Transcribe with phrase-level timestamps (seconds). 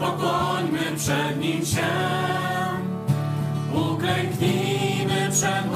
[0.00, 1.90] pokłońmy przed Nim się.
[3.74, 5.69] Uklęknijmy przed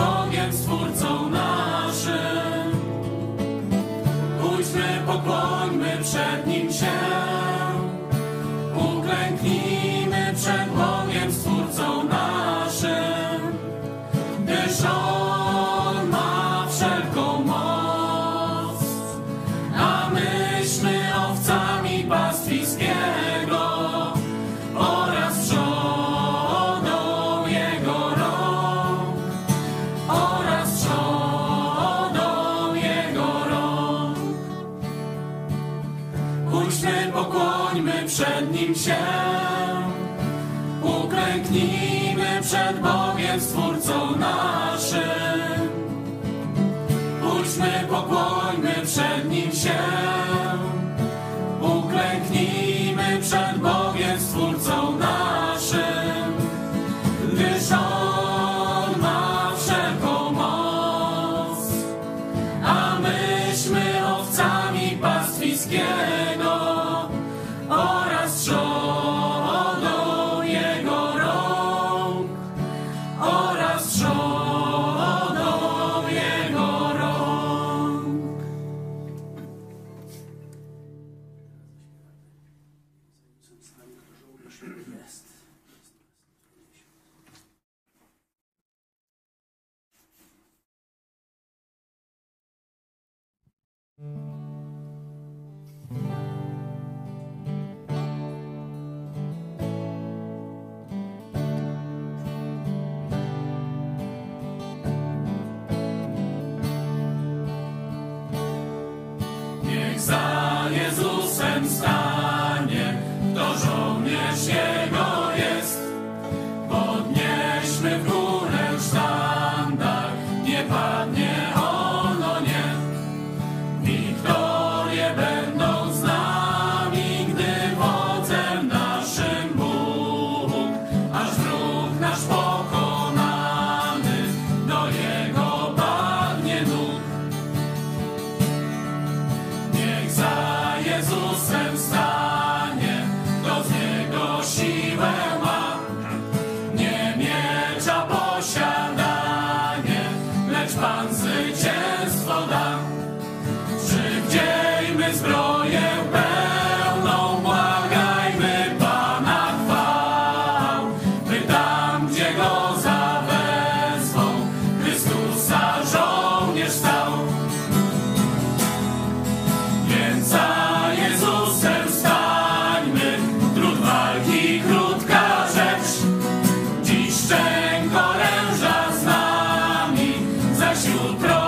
[180.84, 181.43] zaś jutro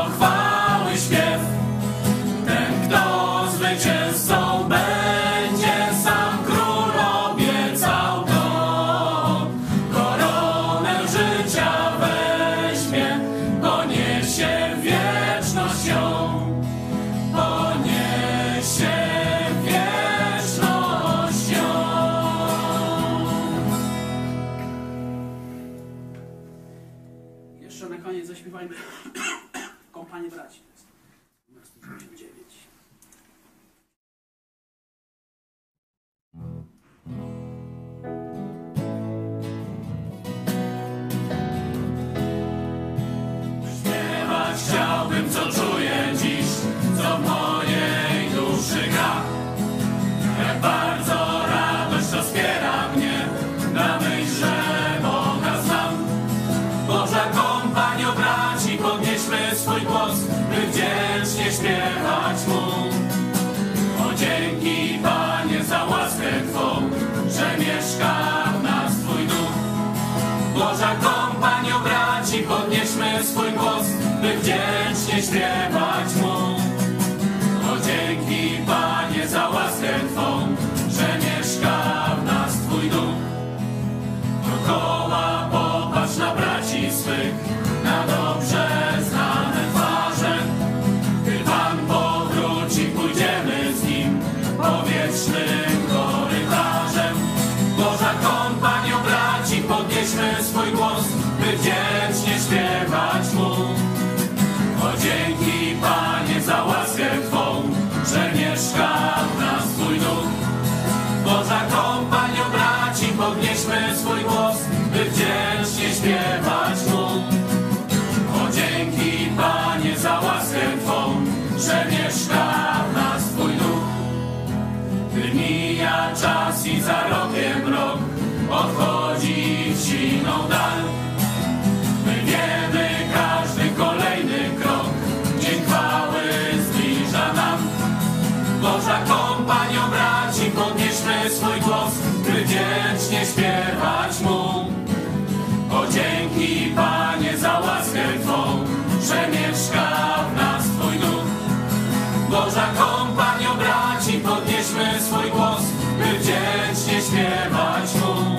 [157.06, 158.36] śpiewać Mu.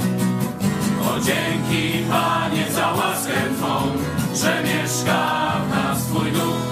[1.10, 3.82] O dzięki Panie za łaskę Twą,
[4.36, 6.68] że mieszka w nas Twój duch.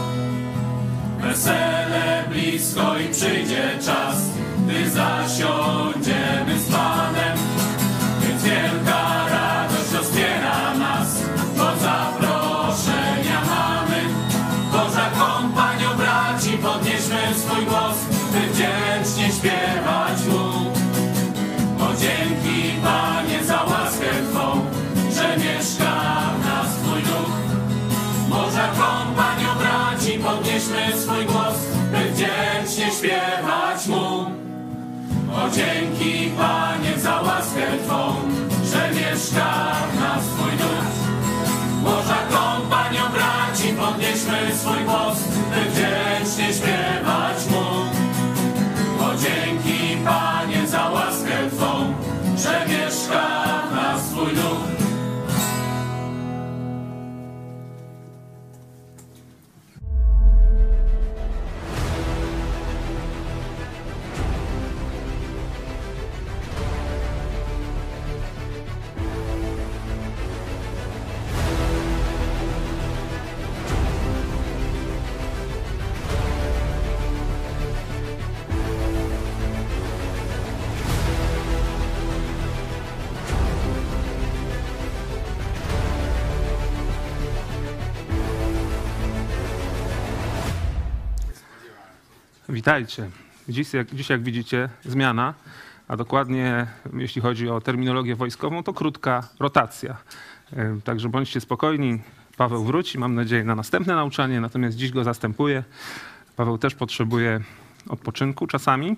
[1.19, 4.17] Wesele blisko i przyjdzie czas,
[4.65, 5.94] gdy zasiądziemy
[39.29, 40.85] w nas Twój duch.
[41.83, 45.17] Boża kompanio braci, podnieśmy swój głos,
[45.49, 46.74] by wdzięcznie śpiewać
[92.65, 93.09] Witajcie.
[93.49, 95.33] Dziś jak, dziś, jak widzicie, zmiana,
[95.87, 99.97] a dokładnie jeśli chodzi o terminologię wojskową, to krótka rotacja.
[100.83, 102.01] Także bądźcie spokojni.
[102.37, 105.63] Paweł wróci, mam nadzieję, na następne nauczanie, natomiast dziś go zastępuję.
[106.35, 107.41] Paweł też potrzebuje
[107.89, 108.97] odpoczynku czasami.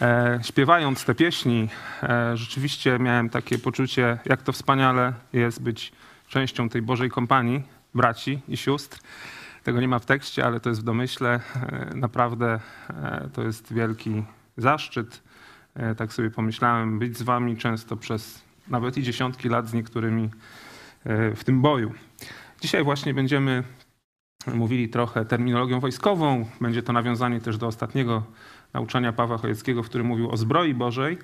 [0.00, 1.68] E, śpiewając te pieśni,
[2.02, 5.92] e, rzeczywiście miałem takie poczucie, jak to wspaniale jest być
[6.28, 7.62] częścią tej Bożej kompanii
[7.94, 8.98] braci i sióstr.
[9.66, 11.40] Tego nie ma w tekście, ale to jest w domyśle.
[11.72, 14.24] E, Naprawdę e, to jest wielki
[14.56, 15.22] zaszczyt.
[15.74, 20.30] E, Tak sobie pomyślałem, być z wami często przez nawet i dziesiątki lat z niektórymi
[21.36, 21.92] w tym boju.
[22.60, 23.62] Dzisiaj właśnie będziemy
[24.54, 26.48] mówili trochę terminologią wojskową.
[26.60, 28.22] Będzie to nawiązanie też do ostatniego
[28.74, 31.18] nauczania Pawła Chojeckiego, w którym mówił o zbroi Bożej.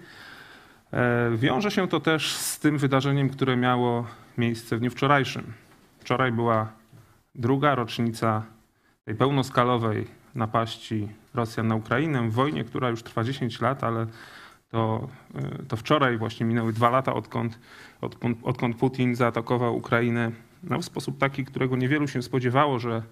[1.37, 4.07] Wiąże się to też z tym wydarzeniem, które miało
[4.39, 5.53] miejsce w dniu wczorajszym.
[6.01, 6.82] Wczoraj była
[7.35, 8.43] druga rocznica
[9.05, 14.07] tej pełnoskalowej napaści Rosjan na Ukrainę, w wojnie, która już trwa 10 lat, ale
[14.71, 15.09] to,
[15.61, 17.59] y, to wczoraj właśnie minęły dwa lata, odkąd,
[18.01, 20.31] odkąd, odkąd Putin zaatakował Ukrainę
[20.63, 23.03] no, w sposób taki, którego niewielu się spodziewało, że,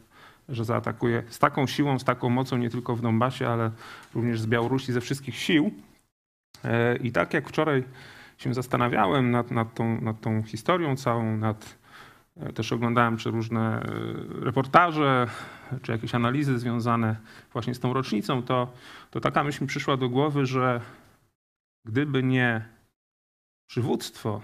[0.48, 3.70] że zaatakuje z taką siłą, z taką mocą nie tylko w Donbasie, ale
[4.14, 5.70] również z Białorusi, ze wszystkich sił.
[6.64, 7.84] E, I tak jak wczoraj
[8.38, 11.79] się zastanawiałem nad, nad, tą, nad tą historią całą, nad E,
[12.54, 13.84] Też oglądałem czy różne e,
[14.44, 15.28] reportaże,
[15.82, 17.16] czy jakieś analizy związane
[17.52, 18.72] właśnie z tą rocznicą, to,
[19.10, 20.80] to taka myśl mi przyszła do głowy, że
[21.84, 22.64] gdyby nie
[23.66, 24.42] przywództwo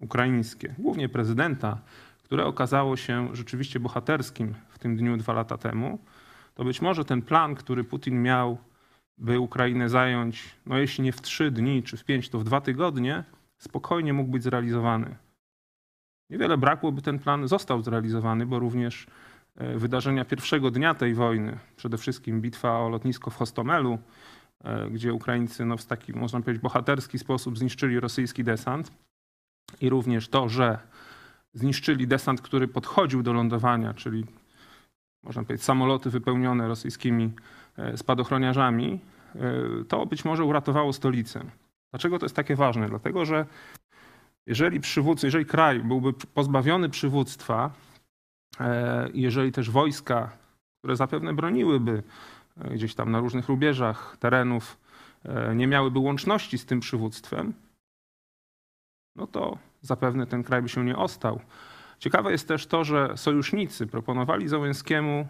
[0.00, 1.78] ukraińskie, głównie prezydenta,
[2.22, 5.98] które okazało się rzeczywiście bohaterskim w tym dniu dwa lata temu,
[6.54, 8.58] to być może ten plan, który Putin miał,
[9.18, 12.60] by Ukrainę zająć, no jeśli nie w trzy dni czy w pięć, to w dwa
[12.60, 13.24] tygodnie,
[13.58, 15.16] spokojnie mógł być zrealizowany.
[16.30, 19.06] Niewiele brakło, by ten plan został zrealizowany, bo również
[19.56, 23.98] e, wydarzenia pierwszego dnia tej wojny, przede wszystkim bitwa o lotnisko w Hostomelu,
[24.64, 28.92] e, gdzie Ukraińcy no, w taki, można powiedzieć, bohaterski sposób zniszczyli rosyjski desant
[29.80, 30.78] i również to, że
[31.52, 34.26] zniszczyli desant, który podchodził do lądowania, czyli
[35.22, 37.32] można powiedzieć samoloty wypełnione rosyjskimi
[37.76, 39.00] e, spadochroniarzami,
[39.88, 41.44] to być może uratowało stolicę.
[41.90, 42.88] Dlaczego to jest takie ważne?
[42.88, 43.46] Dlatego, że
[44.48, 47.70] jeżeli przywódca, jeżeli kraj byłby pozbawiony przywództwa,
[48.60, 50.30] e, jeżeli też wojska,
[50.78, 52.02] które zapewne broniłyby
[52.60, 54.78] e, gdzieś tam na różnych rubieżach terenów,
[55.24, 57.52] e, nie miałyby łączności z tym przywództwem,
[59.16, 61.40] no to zapewne ten kraj by się nie ostał.
[61.98, 65.28] Ciekawe jest też to, że sojusznicy proponowali Załęskiemu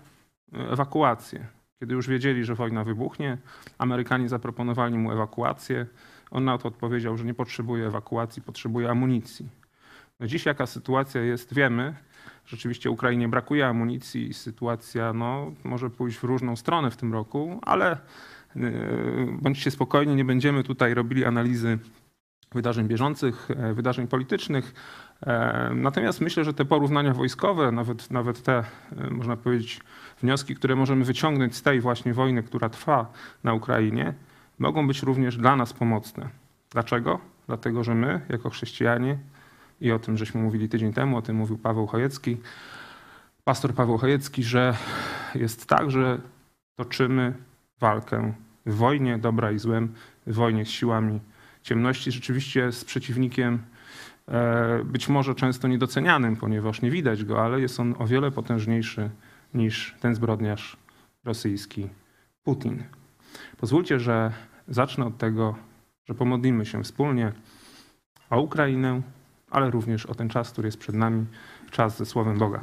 [0.53, 1.47] ewakuację.
[1.81, 3.39] Kiedy już wiedzieli, że wojna wybuchnie,
[3.79, 5.87] Amerykanie zaproponowali mu ewakuację.
[6.31, 9.49] On na to odpowiedział, że nie potrzebuje ewakuacji, potrzebuje amunicji.
[10.21, 11.95] No dziś jaka sytuacja jest, wiemy.
[12.47, 17.61] Rzeczywiście Ukrainie brakuje amunicji i sytuacja no, może pójść w różną stronę w tym roku,
[17.63, 17.99] ale
[19.33, 21.79] Bądźcie spokojni, nie będziemy tutaj robili analizy
[22.55, 24.75] wydarzeń bieżących, e, wydarzeń politycznych.
[25.27, 29.81] E, Natomiast myślę, że te porównania wojskowe, nawet, nawet te, e, można powiedzieć,
[30.23, 33.13] wnioski, które możemy wyciągnąć z tej właśnie wojny, która trwa
[33.45, 34.15] na Ukrainie,
[34.59, 36.29] mogą być również dla nas pomocne.
[36.71, 37.21] Dlaczego?
[37.47, 39.19] Dlatego, że my, jako chrześcijanie,
[39.81, 42.37] i o tym żeśmy mówili tydzień temu, o tym mówił Paweł Chojecki,
[43.45, 44.77] pastor Paweł Chojecki, że
[45.35, 46.21] jest tak, że
[46.77, 47.35] toczymy
[47.81, 48.33] walkę
[48.67, 49.95] w wojnie dobra i złem,
[50.27, 51.21] w wojnie z siłami
[51.63, 53.59] ciemności, rzeczywiście z przeciwnikiem
[54.29, 59.11] e, być może często niedocenianym, ponieważ nie widać go, ale jest on o wiele potężniejszy
[59.55, 60.77] niż ten zbrodniarz
[61.25, 61.89] rosyjski
[62.43, 62.83] Putin.
[63.57, 64.33] Pozwólcie, że
[64.69, 65.57] zacznę od tego,
[66.09, 67.33] że pomodlimy się wspólnie
[68.31, 69.03] o Ukrainę,
[69.51, 71.27] ale również o ten czas, który jest przed nami,
[71.71, 72.61] czas ze Słowem Boga.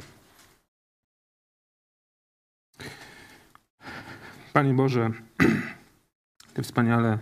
[4.52, 5.10] Panie Boże,
[6.54, 7.18] Ty wspaniale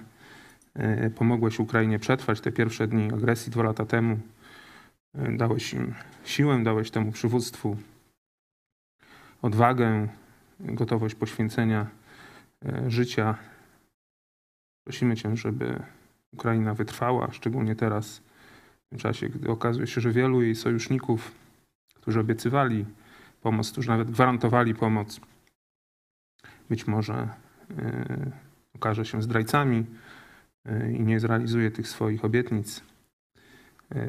[0.75, 4.19] e, pomogłeś Ukrainie przetrwać te pierwsze dni agresji dwa lata temu.
[5.15, 7.76] E, Dałeś im siłę, dałeś temu przywództwu
[9.43, 10.09] odwagę,
[10.61, 11.87] gotowość poświęcenia
[12.89, 13.39] życia.
[14.85, 15.83] Prosimy Cię, żeby
[16.33, 18.19] Ukraina wytrwała, szczególnie teraz,
[18.87, 21.33] w tym czasie, gdy okazuje się, że wielu jej sojuszników,
[21.95, 22.85] którzy obiecywali
[23.41, 25.21] pomoc, którzy nawet gwarantowali pomoc,
[26.69, 27.29] być może
[27.71, 28.33] y,
[28.75, 29.87] okaże się zdrajcami
[30.67, 32.83] y, i nie zrealizuje tych swoich obietnic.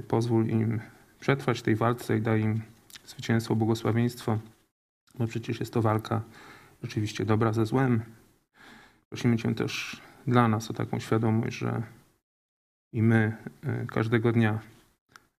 [0.08, 0.80] Pozwól im
[1.20, 2.62] przetrwać tej walce i daj im
[3.06, 4.39] zwycięstwo, błogosławieństwo,
[5.20, 6.22] bo przecież jest to walka
[6.84, 8.02] rzeczywiście dobra ze złem.
[9.15, 11.82] Prosimy Cię też dla nas o taką świadomość, że
[12.93, 13.38] i my
[13.84, 14.60] y, każdego dnia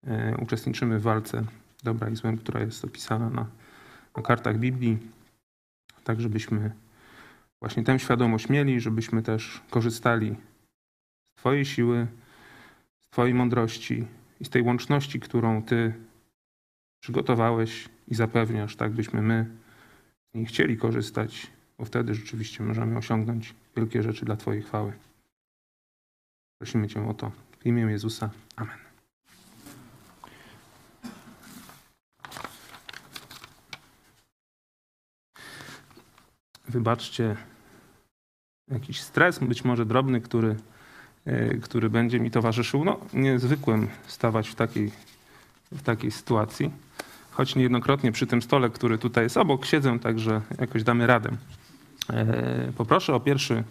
[0.08, 1.44] y, uczestniczymy w walce
[1.84, 3.46] dobra i złem, która jest opisana na,
[4.18, 4.98] na kartach Biblii,
[6.04, 6.72] tak żebyśmy
[7.60, 10.36] właśnie tę świadomość mieli, żebyśmy też korzystali
[11.38, 12.08] z Twojej siły,
[13.02, 14.08] z Twojej mądrości
[14.40, 15.94] i z tej łączności, którą Ty
[17.00, 19.46] przygotowałeś i zapewniasz, tak byśmy my
[20.32, 24.94] z niej chcieli korzystać, bo wtedy rzeczywiście możemy osiągnąć wielkie rzeczy dla Twojej chwały.
[26.58, 28.30] Prosimy Cię o to w imię Jezusa.
[28.56, 28.78] Amen.
[36.68, 37.36] Wybaczcie
[38.72, 40.56] jakiś stres, być może drobny, który,
[41.26, 42.86] e, który będzie mi towarzyszył.
[42.86, 44.92] No, niezwykłym stawać w takiej,
[45.72, 46.72] w takiej sytuacji.
[47.32, 51.30] Choć niejednokrotnie przy tym stole, który tutaj jest obok, siedzę, także jakoś damy radę.
[52.10, 53.64] E, Poproszę o pierwszy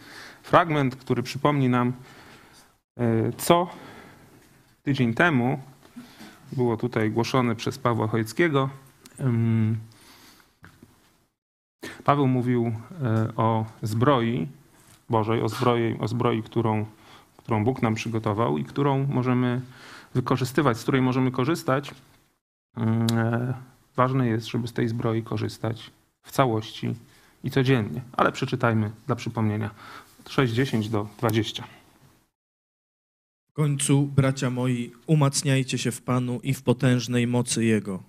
[0.42, 1.92] fragment, który przypomni nam,
[2.96, 3.68] e, co
[4.82, 5.60] tydzień temu
[6.52, 8.68] było tutaj głoszone przez Pawła Chojeckiego.
[12.04, 14.48] Paweł mówił e, o zbroi
[15.10, 16.86] Bożej, o zbroi, o zbroi którą,
[17.36, 19.60] którą Bóg nam przygotował i którą możemy
[20.14, 21.94] wykorzystywać, z której możemy korzystać.
[23.96, 25.90] Ważne jest, żeby z tej zbroi korzystać
[26.22, 26.94] w całości
[27.44, 28.02] i codziennie.
[28.12, 29.70] Ale przeczytajmy dla przypomnienia
[30.24, 31.64] 6:10 do 20.
[33.48, 38.02] W końcu, bracia moi, umacniajcie się w Panu i w potężnej mocy Jego.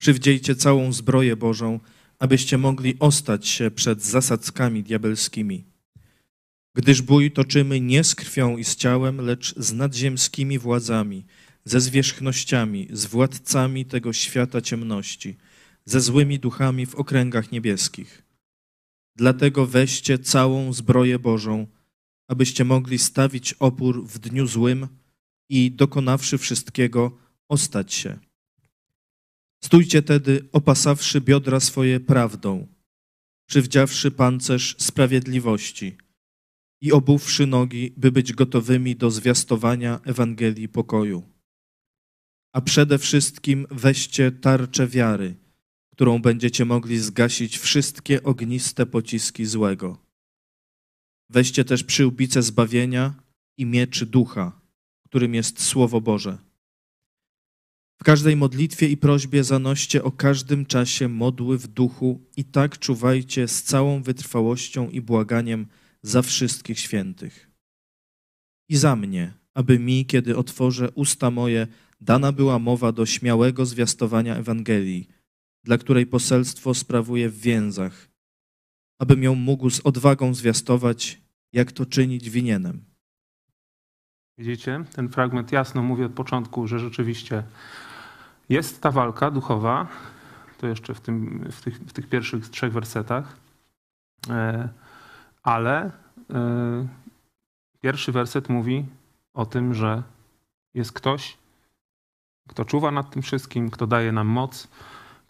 [0.00, 1.80] Przywdziejcie całą zbroję Bożą,
[2.18, 5.64] abyście mogli ostać się przed zasadzkami diabelskimi.
[6.74, 11.24] Gdyż bój toczymy nie z krwią i z ciałem, lecz z nadziemskimi władzami,
[11.64, 15.36] ze zwierzchnościami, z władcami tego świata ciemności,
[15.84, 18.29] ze złymi duchami w okręgach niebieskich.
[19.20, 21.66] Dlatego weźcie całą zbroję Bożą,
[22.28, 24.88] abyście mogli stawić opór w dniu złym
[25.48, 28.18] i dokonawszy wszystkiego, ostać się.
[29.64, 32.66] Stójcie tedy, opasawszy biodra swoje prawdą,
[33.48, 35.96] przywdziawszy pancerz sprawiedliwości
[36.80, 41.22] i obuwszy nogi, by być gotowymi do zwiastowania Ewangelii pokoju.
[42.52, 45.34] A przede wszystkim weźcie tarczę wiary,
[46.00, 49.98] którą będziecie mogli zgasić wszystkie ogniste pociski złego.
[51.30, 53.14] Weźcie też przyłbicę zbawienia
[53.58, 54.60] i mieczy ducha,
[55.04, 56.38] którym jest Słowo Boże.
[58.00, 63.48] W każdej modlitwie i prośbie zanoście o każdym czasie modły w duchu i tak czuwajcie
[63.48, 65.66] z całą wytrwałością i błaganiem
[66.02, 67.50] za wszystkich świętych.
[68.68, 71.66] I za mnie, aby mi, kiedy otworzę usta moje,
[72.00, 75.19] dana była mowa do śmiałego zwiastowania Ewangelii,
[75.64, 78.08] dla której poselstwo sprawuję w więzach,
[78.98, 81.20] abym ją mógł z odwagą zwiastować,
[81.52, 82.84] jak to czynić winienem.
[84.38, 87.42] Widzicie, ten fragment jasno mówi od początku, że rzeczywiście
[88.48, 89.88] jest ta walka duchowa,
[90.58, 93.36] to jeszcze w, tym, w, tych, w tych pierwszych trzech wersetach,
[94.28, 94.68] e,
[95.42, 95.90] ale y,
[97.80, 98.86] pierwszy werset mówi
[99.34, 100.02] o tym, że
[100.74, 101.38] jest ktoś,
[102.48, 104.68] kto czuwa nad tym wszystkim, kto daje nam moc,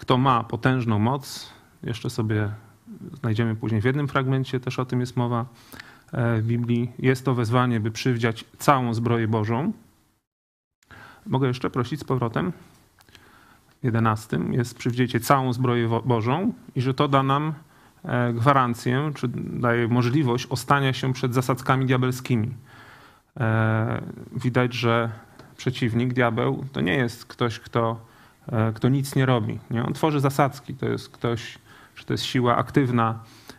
[0.00, 1.52] kto ma potężną moc.
[1.82, 2.50] Jeszcze sobie
[3.12, 5.46] znajdziemy później w jednym fragmencie, też o tym jest mowa
[6.12, 6.92] e, w Biblii.
[6.98, 9.72] Jest to wezwanie, by przywdziać całą zbroję Bożą.
[11.26, 12.52] Mogę jeszcze prosić z powrotem?
[13.80, 17.54] W 11 jest przywdziejcie całą zbroję Bożą i że to da nam
[18.04, 22.54] e, gwarancję, czy daje możliwość ostania się przed zasadzkami diabelskimi.
[23.40, 25.10] E, Widać, że
[25.56, 28.09] przeciwnik, diabeł, to nie jest ktoś, kto,
[28.74, 29.58] kto nic nie robi.
[29.70, 29.84] Nie?
[29.84, 30.74] On tworzy zasadzki.
[30.74, 31.58] To jest ktoś,
[31.96, 33.18] że to jest siła aktywna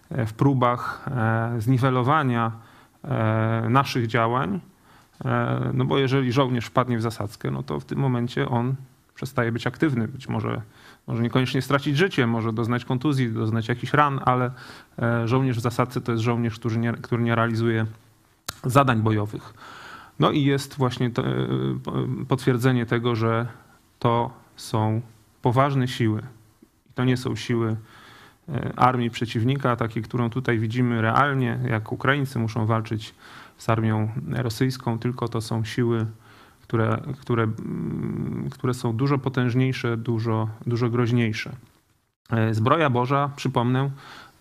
[0.09, 2.51] e, w próbach e, zniwelowania
[3.03, 4.59] e, naszych działań.
[5.25, 8.75] E, No bo jeżeli żołnierz wpadnie w zasadzkę, no to w tym momencie on
[9.15, 10.07] przestaje być aktywny.
[10.07, 10.61] Być może,
[11.07, 14.51] może niekoniecznie stracić życie, może doznać kontuzji, doznać jakichś ran, ale
[14.99, 17.85] e, żołnierz w zasadce to jest żołnierz, który nie, który nie realizuje
[18.63, 19.53] zadań bojowych.
[20.19, 21.33] No i jest właśnie to, e,
[21.83, 21.93] po-
[22.27, 23.47] potwierdzenie tego, że
[23.99, 25.01] to są
[25.41, 26.21] poważne siły.
[26.89, 27.75] I to nie są siły
[28.49, 33.15] e, armii przeciwnika, takie, którą tutaj widzimy realnie, jak Ukraińcy muszą walczyć
[33.57, 36.05] z armią rosyjską, tylko to są siły,
[36.61, 37.47] które, które,
[38.51, 41.51] które są dużo potężniejsze, dużo, dużo groźniejsze.
[42.29, 43.89] E, Zbroja Boża, przypomnę,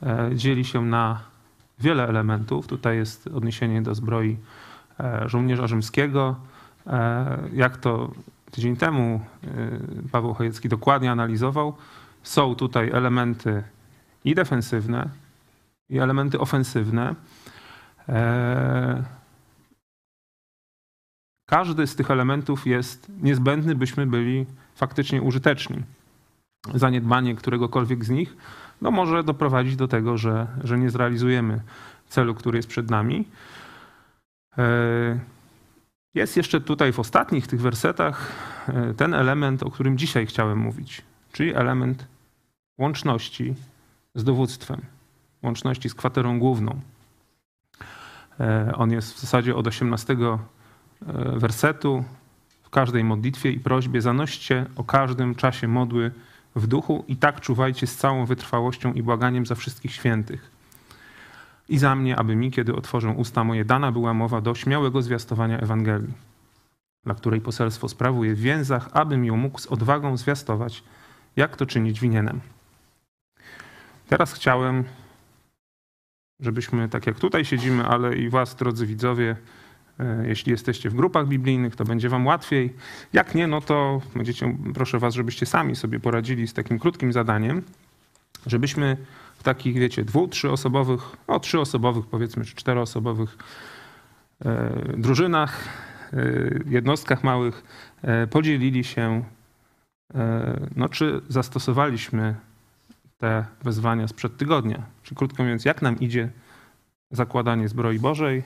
[0.02, 1.20] e, dzieli się na
[1.78, 2.66] wiele elementów.
[2.66, 4.36] Tutaj jest odniesienie do zbroi
[5.26, 6.36] żołnierza rzymskiego.
[7.52, 8.10] Jak to
[8.50, 9.48] tydzień temu e,
[10.12, 11.76] Paweł Chojecki dokładnie analizował,
[12.22, 13.62] są tutaj elementy
[14.24, 15.08] i defensywne,
[15.88, 17.14] i elementy ofensywne.
[18.08, 19.04] E,
[21.50, 25.82] Każdy z tych elementów jest niezbędny, byśmy byli faktycznie użyteczni.
[26.74, 28.36] Zaniedbanie któregokolwiek z nich
[28.80, 31.60] no może doprowadzić do tego, że, że nie zrealizujemy
[32.08, 33.24] celu, który jest przed nami.
[36.14, 38.32] Jest jeszcze tutaj w ostatnich tych wersetach
[38.68, 42.06] e, ten element, o którym dzisiaj chciałem mówić, czyli element
[42.78, 43.54] łączności
[44.14, 44.80] z dowództwem,
[45.42, 46.80] łączności z kwaterą główną.
[48.40, 50.38] E, On jest w zasadzie od 18 e,
[51.38, 52.04] wersetu.
[52.62, 56.10] W każdej modlitwie i prośbie zanoście o każdym czasie modły
[56.56, 60.50] w duchu i tak czuwajcie z całą wytrwałością i błaganiem za wszystkich świętych.
[61.70, 65.58] I za mnie, aby mi, kiedy otworzę usta moje, dana była mowa do śmiałego zwiastowania
[65.58, 66.12] Ewangelii,
[67.04, 70.82] dla której poselstwo sprawuję w więzach, abym ją mógł z odwagą zwiastować,
[71.36, 72.40] jak to czynić winienem.
[74.08, 74.84] Teraz chciałem,
[76.40, 79.36] żebyśmy, tak jak tutaj siedzimy, ale i was, drodzy widzowie,
[79.98, 82.74] e, jeśli jesteście w grupach biblijnych, to będzie wam łatwiej.
[83.12, 87.62] Jak nie, no to będziecie, proszę was, żebyście sami sobie poradzili z takim krótkim zadaniem,
[88.46, 88.96] żebyśmy
[89.40, 93.38] w takich, wiecie, dwu, trzyosobowych, o trzyosobowych powiedzmy, czy czteroosobowych
[94.44, 95.68] e, drużynach,
[96.12, 96.16] e,
[96.66, 97.64] jednostkach małych
[98.02, 99.24] e, podzielili się,
[100.76, 102.34] no czy zastosowaliśmy
[103.18, 104.82] te wezwania sprzed tygodnia.
[105.02, 106.30] Czy krótko mówiąc, jak nam idzie
[107.10, 108.42] zakładanie zbroi Bożej,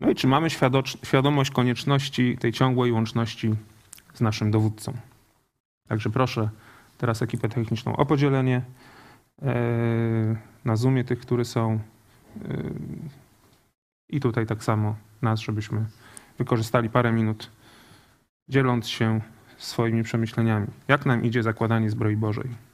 [0.00, 0.48] no i czy mamy
[1.04, 3.54] świadomość konieczności tej ciągłej łączności
[4.14, 4.92] z naszym dowódcą.
[5.88, 6.48] Także proszę
[6.98, 8.62] teraz ekipę techniczną o podzielenie
[10.64, 11.78] na Zoomie tych, które są e,
[14.08, 15.84] i tutaj tak samo nas, żebyśmy
[16.38, 17.50] wykorzystali parę minut
[18.48, 19.20] dzieląc się
[19.58, 20.66] swoimi przemyśleniami.
[20.88, 22.71] Jak nam idzie zakładanie zbroi Bożej?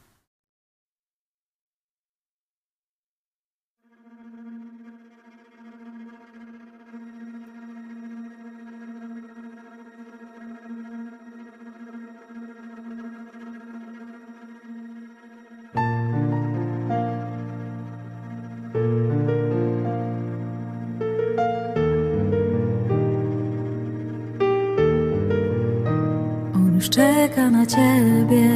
[27.68, 28.50] Ciebie.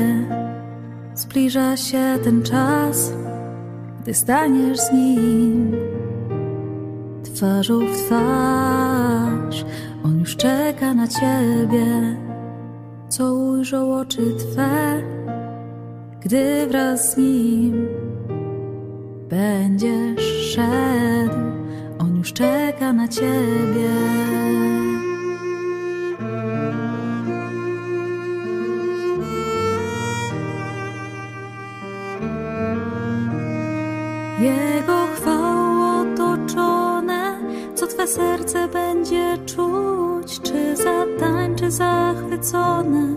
[1.14, 3.12] Zbliża się ten czas,
[4.03, 5.72] gdy staniesz z nim
[7.22, 9.64] twarzą w twarz.
[10.05, 12.16] On już czeka na ciebie,
[13.09, 15.03] co ujrzą oczy twe,
[16.20, 17.88] gdy wraz z nim
[19.29, 21.37] będziesz szedł.
[21.98, 23.90] On już czeka na ciebie.
[41.73, 43.17] Zachwycone,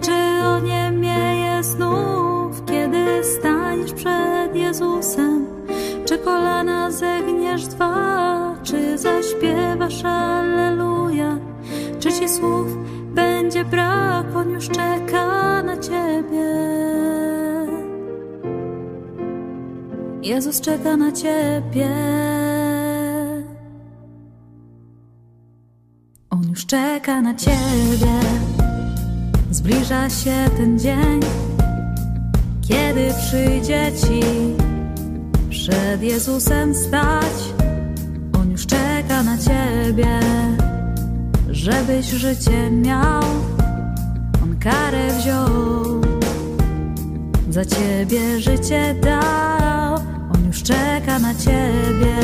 [0.00, 5.46] czy oniemieje znów, kiedy staniesz przed Jezusem,
[6.04, 11.38] czy kolana zegniesz dwa, czy zaśpiewasz Alleluja,
[11.98, 12.66] czy ci słów
[13.14, 16.48] będzie brak, on już czeka na ciebie.
[20.22, 21.88] Jezus czeka na ciebie.
[26.68, 28.20] Czeka na ciebie.
[29.50, 31.20] Zbliża się ten dzień,
[32.68, 34.20] kiedy przyjdzie ci
[35.50, 37.54] przed Jezusem stać.
[38.40, 40.20] On już czeka na ciebie,
[41.50, 43.22] żebyś życie miał.
[44.42, 46.00] On karę wziął,
[47.50, 49.94] za ciebie życie dał.
[50.34, 52.18] On już czeka na ciebie.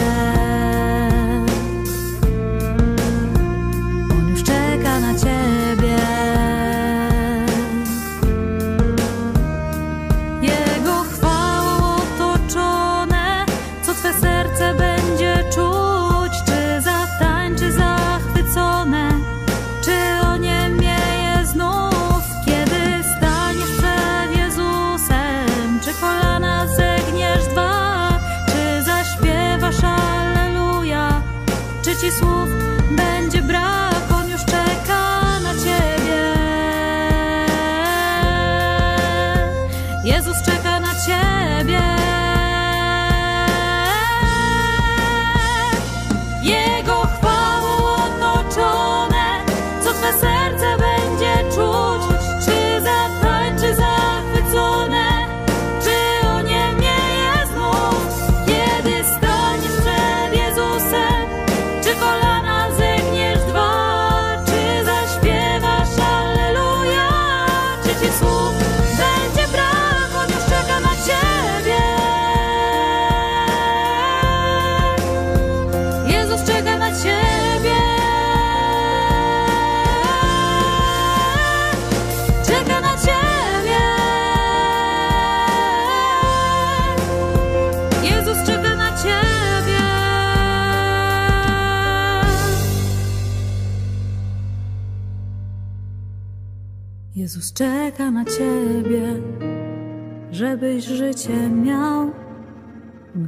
[100.81, 102.13] Życie miał.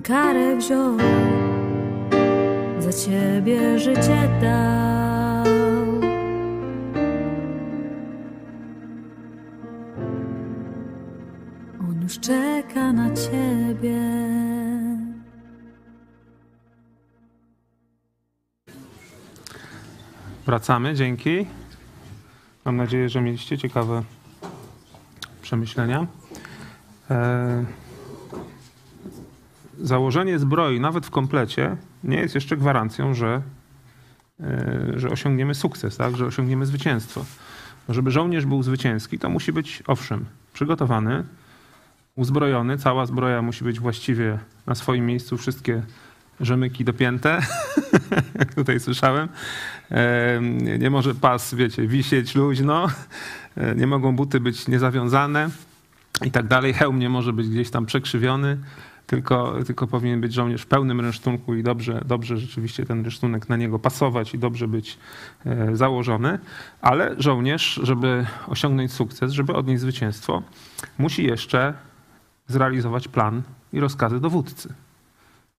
[0.02, 0.96] Karę wziął,
[2.78, 5.46] za ciebie życie dał.
[11.80, 14.00] On już czeka na ciebie.
[20.46, 21.46] Wracamy, dzięki.
[22.64, 24.02] Mam nadzieję, że mieliście ciekawe
[25.42, 26.06] przemyślenia.
[27.10, 27.64] E,
[29.80, 33.42] założenie zbroi, nawet w komplecie, nie jest jeszcze gwarancją, że,
[34.40, 36.16] e, że osiągniemy sukces, tak?
[36.16, 37.24] że osiągniemy zwycięstwo.
[37.88, 41.24] Żeby żołnierz był zwycięski, to musi być, owszem, przygotowany,
[42.16, 42.78] uzbrojony.
[42.78, 45.82] Cała zbroja musi być właściwie na swoim miejscu, wszystkie
[46.40, 47.40] rzemyki dopięte,
[48.38, 49.28] jak tutaj słyszałem.
[49.90, 50.40] E,
[50.78, 52.86] Nie może pas, wiecie, wisieć luźno,
[53.76, 55.50] nie mogą buty być niezawiązane
[56.24, 56.72] i tak dalej.
[56.72, 58.58] Hełm nie może być gdzieś tam przekrzywiony,
[59.06, 63.56] tylko, tylko powinien być żołnierz w pełnym rynsztunku i dobrze, dobrze rzeczywiście ten rynsztunek na
[63.56, 64.98] niego pasować i dobrze być
[65.46, 66.38] e, założony.
[66.80, 70.42] Ale żołnierz, żeby osiągnąć sukces, żeby odnieść zwycięstwo,
[70.98, 71.74] musi jeszcze
[72.46, 74.74] zrealizować plan i rozkazy dowódcy.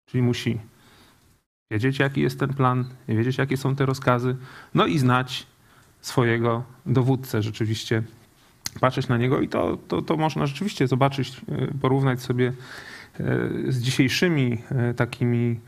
[0.05, 0.59] Czyli musi
[1.71, 4.35] wiedzieć, jaki jest ten plan, wiedzieć, jakie są te rozkazy,
[4.73, 5.47] no i znać
[6.01, 8.03] swojego dowódcę rzeczywiście,
[8.79, 12.53] patrzeć na niego i to, to, to można rzeczywiście zobaczyć, e, porównać sobie e,
[13.67, 15.59] z dzisiejszymi e, takimi,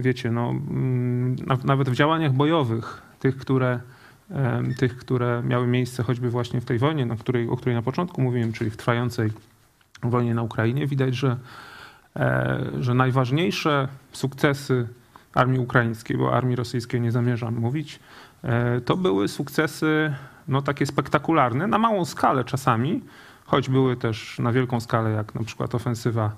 [0.00, 0.54] wiecie, no,
[1.46, 3.80] na- nawet w działaniach bojowych, tych, które,
[4.78, 8.22] tych, które miały miejsce choćby właśnie w tej wojnie, na której, o której na początku
[8.22, 9.30] mówiłem, czyli w trwającej
[10.02, 11.36] wojnie na Ukrainie, widać, że
[12.80, 14.88] że najważniejsze sukcesy
[15.34, 18.00] armii ukraińskiej, bo armii rosyjskiej nie zamierzam mówić,
[18.84, 20.14] to były sukcesy
[20.48, 23.00] no, takie spektakularne, na małą skalę czasami,
[23.44, 26.32] choć były też na wielką skalę, jak na przykład ofensywa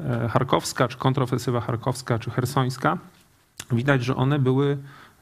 [0.00, 2.98] e, charkowska, czy kontrofensywa charkowska, czy hersońska.
[3.72, 4.78] Widać, że one były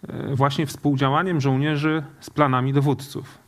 [0.08, 3.42] e, właśnie współdziałaniem żołnierzy z planami dowódców.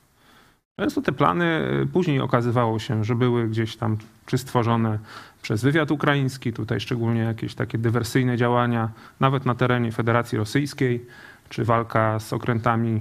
[0.81, 4.99] Często te plany y, później okazywało się, że były gdzieś tam czy stworzone
[5.43, 8.89] przez wywiad ukraiński, tutaj szczególnie jakieś takie dywersyjne działania,
[9.21, 11.07] nawet na terenie Federacji Rosyjskiej,
[11.49, 13.01] czy walka z okrętami e,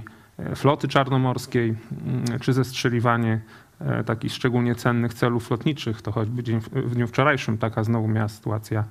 [0.54, 1.74] floty czarnomorskiej,
[2.06, 3.40] mm, czy zestrzeliwanie
[3.80, 6.02] e, takich szczególnie cennych celów lotniczych.
[6.02, 8.84] To choćby dzień, w dniu wczorajszym taka znowu miała sytuacja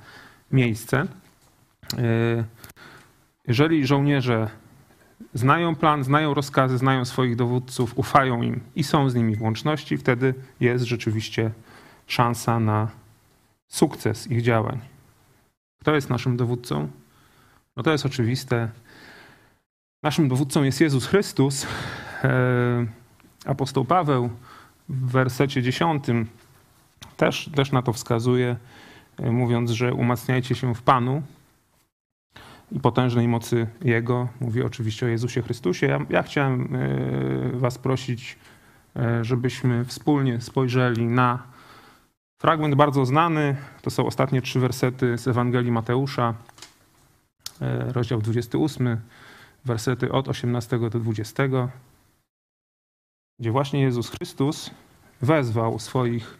[0.51, 1.07] miejsce.
[1.97, 2.43] E,
[3.47, 4.49] jeżeli żołnierze
[5.33, 9.97] znają plan, znają rozkazy, znają swoich dowódców, ufają im i są z nimi w łączności,
[9.97, 11.51] wtedy jest rzeczywiście
[12.07, 12.87] szansa na
[13.67, 14.79] sukces ich działań.
[15.81, 16.89] Kto jest naszym dowódcą?
[17.77, 18.69] No to jest oczywiste.
[20.03, 21.67] Naszym dowódcą jest Jezus Chrystus.
[22.23, 22.85] E,
[23.45, 24.29] apostoł Paweł
[24.89, 26.05] w wersecie 10
[27.17, 28.55] też, też na to wskazuje,
[29.17, 31.21] e, mówiąc, że umacniajcie się w Panu
[32.71, 34.27] i potężnej mocy Jego.
[34.41, 35.87] Mówi oczywiście o Jezusie Chrystusie.
[35.87, 38.37] Ja, ja chciałem e, Was prosić,
[39.21, 41.43] żebyśmy wspólnie spojrzeli na
[42.41, 43.55] fragment bardzo znany.
[43.81, 46.33] To są ostatnie trzy wersety z Ewangelii Mateusza,
[47.93, 48.97] rozdział 28,
[49.65, 51.43] wersety od 18 do 20
[53.39, 54.71] gdzie właśnie Jezus Chrystus
[55.21, 56.37] wezwał swoich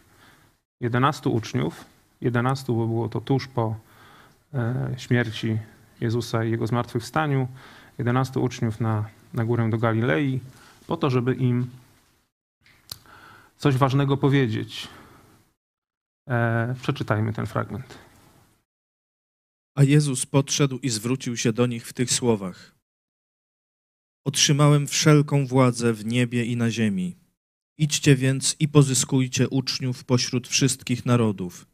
[0.80, 1.84] 11 uczniów,
[2.20, 3.76] 11, bo było to tuż po
[4.54, 5.58] e, śmierci
[6.00, 7.48] Jezusa i Jego zmartwychwstaniu,
[7.98, 10.40] 11 uczniów na, na górę do Galilei,
[10.86, 11.70] po to, żeby im
[13.56, 14.88] coś ważnego powiedzieć.
[16.28, 17.98] E, przeczytajmy ten fragment.
[19.76, 22.73] A Jezus podszedł i zwrócił się do nich w tych słowach.
[24.24, 27.16] Otrzymałem wszelką władzę w niebie i na ziemi.
[27.78, 31.66] Idźcie więc i pozyskujcie uczniów pośród wszystkich narodów.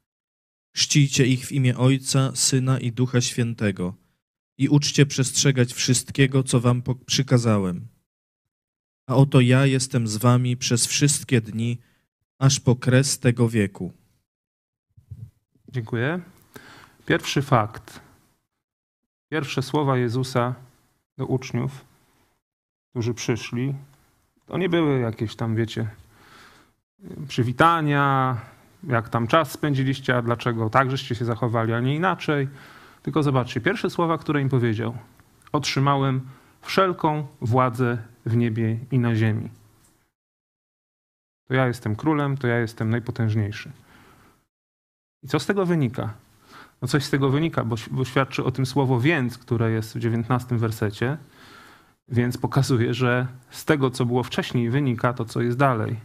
[0.77, 3.95] Chrzcijcie ich w imię Ojca, Syna i Ducha Świętego
[4.59, 7.89] i uczcie przestrzegać wszystkiego, co wam przykazałem.
[9.07, 11.79] A oto ja jestem z wami przez wszystkie dni,
[12.39, 13.93] aż po kres tego wieku.
[15.69, 16.21] Dziękuję.
[17.07, 18.01] Pierwszy fakt.
[19.29, 20.55] Pierwsze słowa Jezusa
[21.19, 21.90] do uczniów
[22.91, 23.75] którzy przyszli,
[24.47, 25.89] to nie były jakieś tam, wiecie,
[27.29, 28.37] przywitania,
[28.85, 32.49] jak tam czas spędziliście, a dlaczego tak żeście się zachowali, a nie inaczej.
[33.03, 34.97] Tylko zobaczcie, pierwsze słowa, które im powiedział.
[35.53, 36.21] Otrzymałem
[36.63, 39.49] wszelką władzę w niebie i na ziemi.
[41.49, 43.71] To ja jestem królem, to ja jestem najpotężniejszy.
[45.23, 46.15] I co z tego wynika?
[46.83, 49.99] No coś z tego wynika, bo, bo świadczy o tym słowo więc, które jest w
[49.99, 51.17] dziewiętnastym wersecie,
[52.11, 55.97] więc pokazuje, że z tego, co było wcześniej, wynika to, co jest dalej.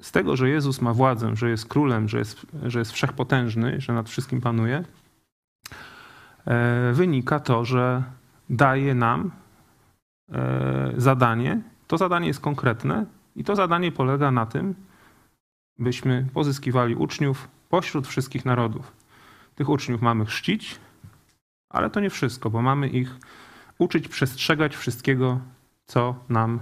[0.00, 3.92] Z tego, że Jezus ma władzę, że jest królem, że jest, że jest wszechpotężny, że
[3.92, 4.84] nad wszystkim panuje,
[6.46, 8.02] e, wynika to, że
[8.50, 9.30] daje nam
[10.32, 11.62] e, zadanie.
[11.86, 13.06] To zadanie jest konkretne
[13.36, 14.74] i to zadanie polega na tym,
[15.78, 18.92] byśmy pozyskiwali uczniów pośród wszystkich narodów.
[19.54, 20.78] Tych uczniów mamy chrzcić,
[21.70, 23.18] ale to nie wszystko, bo mamy ich
[23.78, 25.40] uczyć przestrzegać wszystkiego,
[25.86, 26.60] co nam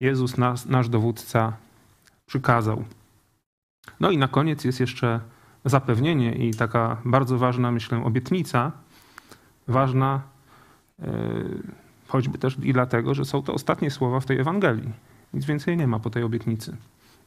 [0.00, 1.56] Jezus, nas, nasz dowódca,
[2.26, 2.84] przykazał.
[4.00, 5.20] No i na koniec jest jeszcze
[5.64, 8.72] zapewnienie i taka bardzo ważna, myślę, obietnica.
[9.68, 10.22] Ważna
[10.98, 11.06] yy,
[12.08, 14.92] choćby też i dlatego, że są to ostatnie słowa w tej Ewangelii.
[15.34, 16.76] Nic więcej nie ma po tej obietnicy.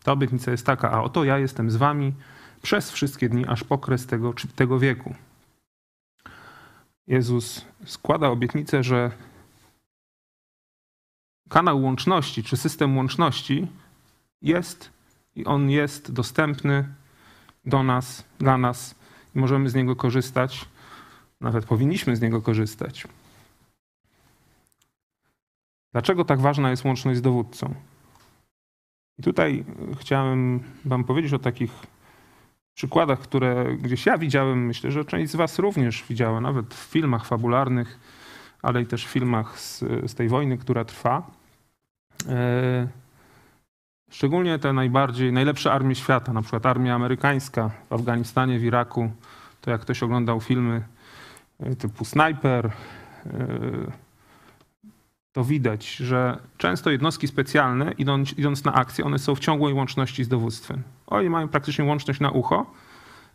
[0.04, 2.14] Ta obietnica jest taka, a oto ja jestem z wami
[2.62, 5.16] przez wszystkie dni, aż po kres tego, tego wieku.
[7.08, 9.12] Jezus składa obietnicę, że
[11.50, 13.68] kanał łączności czy system łączności
[14.42, 14.92] jest
[15.36, 16.94] i on jest dostępny
[17.66, 18.96] do nas, dla nas
[19.36, 20.66] i możemy z niego korzystać.
[21.42, 23.08] Nawet powinniśmy z niego korzystać.
[25.92, 27.76] Dlaczego tak ważna jest łączność z dowódcą?
[29.20, 29.66] I tutaj
[30.00, 31.72] chciałem Wam powiedzieć o takich
[32.78, 37.26] przykładach, które gdzieś ja widziałem, myślę, że część z Was również widziała, nawet w filmach
[37.26, 38.00] fabularnych,
[38.62, 41.32] ale i też w filmach z, z tej wojny, która trwa.
[42.30, 42.88] E,
[44.12, 49.12] szczególnie te najbardziej, najlepsze armie świata, na przykład armia amerykańska w Afganistanie, w Iraku,
[49.62, 50.82] to jak ktoś oglądał filmy
[51.60, 52.72] e, typu Sniper, e,
[55.38, 60.24] to widać, że często jednostki specjalne, idąc, idąc, na akcję, one są w ciągłej łączności
[60.24, 60.84] z dowództwem.
[61.08, 62.66] Oni mają praktycznie łączność na ucho.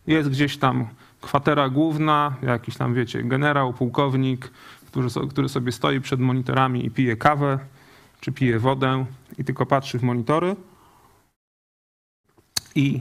[0.07, 0.87] Jest gdzieś tam
[1.21, 4.51] kwatera główna, jakiś tam, wiecie, generał, pułkownik,
[4.87, 7.59] który, który sobie stoi przed monitorami i pije kawę,
[8.21, 9.05] czy pije wodę
[9.39, 10.57] i tylko patrzy w monitory.
[12.75, 13.01] I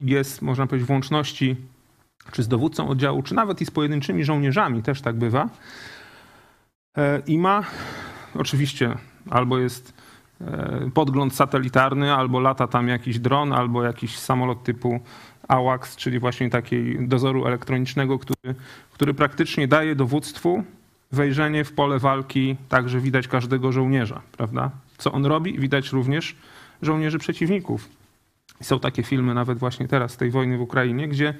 [0.00, 1.56] jest, można powiedzieć, w łączności
[2.32, 5.48] czy z dowódcą oddziału, czy nawet i z pojedynczymi żołnierzami, też tak bywa
[7.26, 7.64] i ma
[8.34, 8.94] oczywiście
[9.30, 9.92] albo jest
[10.40, 15.00] e, podgląd satelitarny, albo lata tam jakiś dron, albo jakiś samolot typu
[15.48, 18.54] AWACS, czyli właśnie takiej dozoru elektronicznego, który,
[18.92, 20.64] który praktycznie daje dowództwu
[21.12, 24.70] wejrzenie w pole walki, tak że widać każdego żołnierza, prawda?
[24.98, 25.58] Co on robi?
[25.58, 26.36] Widać również
[26.82, 27.88] żołnierzy przeciwników.
[28.62, 31.34] Są takie filmy nawet właśnie teraz tej wojny w Ukrainie, gdzie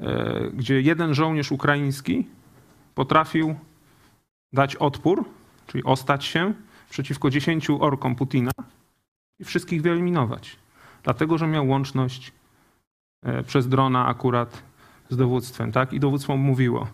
[0.00, 2.26] e, gdzie jeden żołnierz ukraiński
[2.94, 3.54] potrafił
[4.54, 5.24] dać odpór,
[5.66, 6.54] czyli ostać się
[6.90, 8.50] przeciwko 10 orkom Putina
[9.38, 10.56] i wszystkich wyeliminować.
[11.02, 12.32] Dlatego, że miał łączność
[13.22, 14.62] e, przez drona akurat
[15.08, 15.92] z dowództwem, tak?
[15.92, 16.86] I dowództwo mówiło,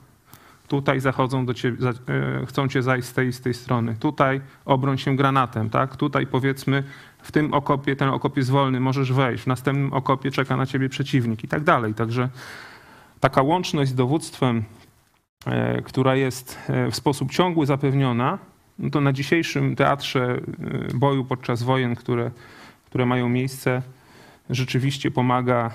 [0.68, 4.98] tutaj zachodzą do ciebie, e, chcą cię zajść z tej, z tej strony, tutaj obroń
[4.98, 5.96] się granatem, tak?
[5.96, 6.84] Tutaj powiedzmy
[7.22, 10.88] w tym okopie, ten okop jest wolny, możesz wejść, w następnym okopie czeka na ciebie
[10.88, 11.94] przeciwnik i tak dalej.
[11.94, 12.28] Także
[13.20, 14.64] taka łączność z dowództwem,
[15.84, 18.38] która jest e, w sposób ciągły zapewniona,
[18.78, 20.40] no to na dzisiejszym teatrze
[20.90, 22.30] e, boju podczas wojen, które,
[22.86, 23.82] które mają miejsce,
[24.50, 25.70] rzeczywiście pomaga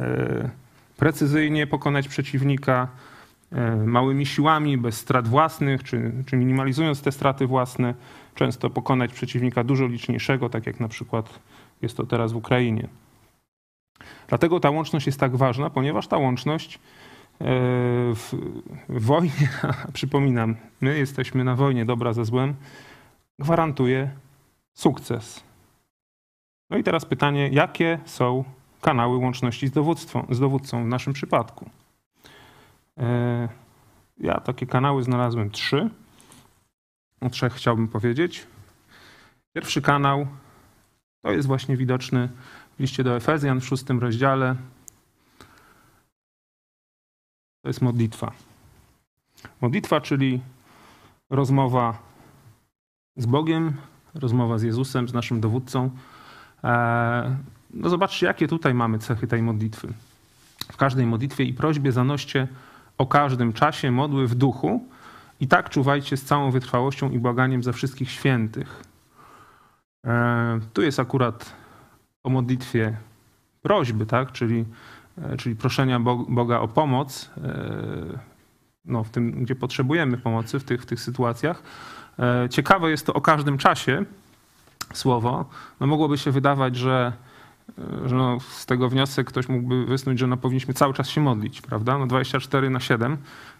[0.00, 0.50] e,
[0.96, 2.88] precyzyjnie pokonać przeciwnika
[3.52, 7.94] e, małymi siłami, bez strat własnych, czy, czy minimalizując te straty własne,
[8.34, 11.40] często pokonać przeciwnika dużo liczniejszego, tak jak na przykład
[11.82, 12.88] jest to teraz w Ukrainie.
[14.28, 17.09] Dlatego ta łączność jest tak ważna, ponieważ ta łączność e,
[18.14, 18.34] w,
[18.88, 19.48] w wojnie,
[19.92, 22.54] przypominam, my jesteśmy na wojnie dobra ze złem,
[23.38, 24.10] gwarantuje
[24.72, 25.42] sukces.
[26.70, 28.44] No i teraz pytanie, jakie są
[28.80, 29.72] kanały łączności z,
[30.30, 31.70] z dowódcą w naszym przypadku?
[32.98, 33.48] E,
[34.18, 35.90] Ja takie kanały znalazłem trzy.
[37.20, 38.46] O trzech chciałbym powiedzieć.
[39.52, 40.26] Pierwszy kanał
[41.22, 42.28] to jest właśnie widoczny
[42.76, 44.56] w liście do Efezjan w szóstym rozdziale.
[47.62, 48.32] To jest modlitwa.
[49.60, 50.40] Modlitwa, czyli
[51.30, 51.98] rozmowa
[53.16, 53.72] z Bogiem,
[54.14, 55.90] rozmowa z Jezusem, z naszym dowódcą.
[56.64, 57.36] E,
[57.74, 59.88] No zobaczcie, jakie tutaj mamy cechy tej modlitwy.
[60.72, 62.48] W każdej modlitwie i prośbie zanoście
[62.98, 64.84] o każdym czasie modły w duchu
[65.40, 68.82] i tak czuwajcie z całą wytrwałością i błaganiem za wszystkich świętych.
[70.06, 71.52] E, Tu jest akurat
[72.24, 72.96] o modlitwie
[73.62, 74.32] prośby, tak?
[74.32, 74.64] czyli,
[75.38, 78.18] czyli proszenia Bo- Boga o pomoc e,
[78.84, 81.62] no, w tym, gdzie potrzebujemy pomocy w tych, w tych sytuacjach.
[82.18, 84.04] E, Ciekawe jest to o każdym czasie
[84.94, 85.44] słowo.
[85.80, 87.12] No, mogłoby się wydawać, że,
[87.78, 91.20] e, że no, z tego wniosek ktoś mógłby wysnuć, że no, powinniśmy cały czas się
[91.20, 91.98] modlić, prawda?
[91.98, 93.16] No 24 na 7,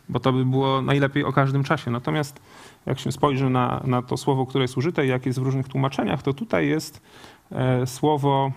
[0.09, 1.91] bo to by było najlepiej o każdym czasie.
[1.91, 2.41] Natomiast
[2.87, 5.69] jak się spojrzy na, na to słowo, które jest użyte i jak jest w różnych
[5.69, 7.03] tłumaczeniach, to tutaj jest
[7.53, 8.53] e, słowo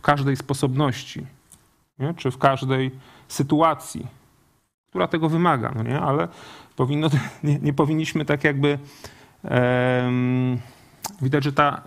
[0.00, 1.26] w każdej sposobności,
[1.98, 2.14] nie?
[2.14, 2.90] czy w każdej
[3.28, 4.06] sytuacji,
[4.88, 6.00] która tego wymaga, no nie?
[6.00, 6.28] ale
[6.76, 7.08] powinno,
[7.44, 8.78] nie, nie powinniśmy tak jakby
[9.44, 10.58] em,
[11.22, 11.82] widać, że, ta,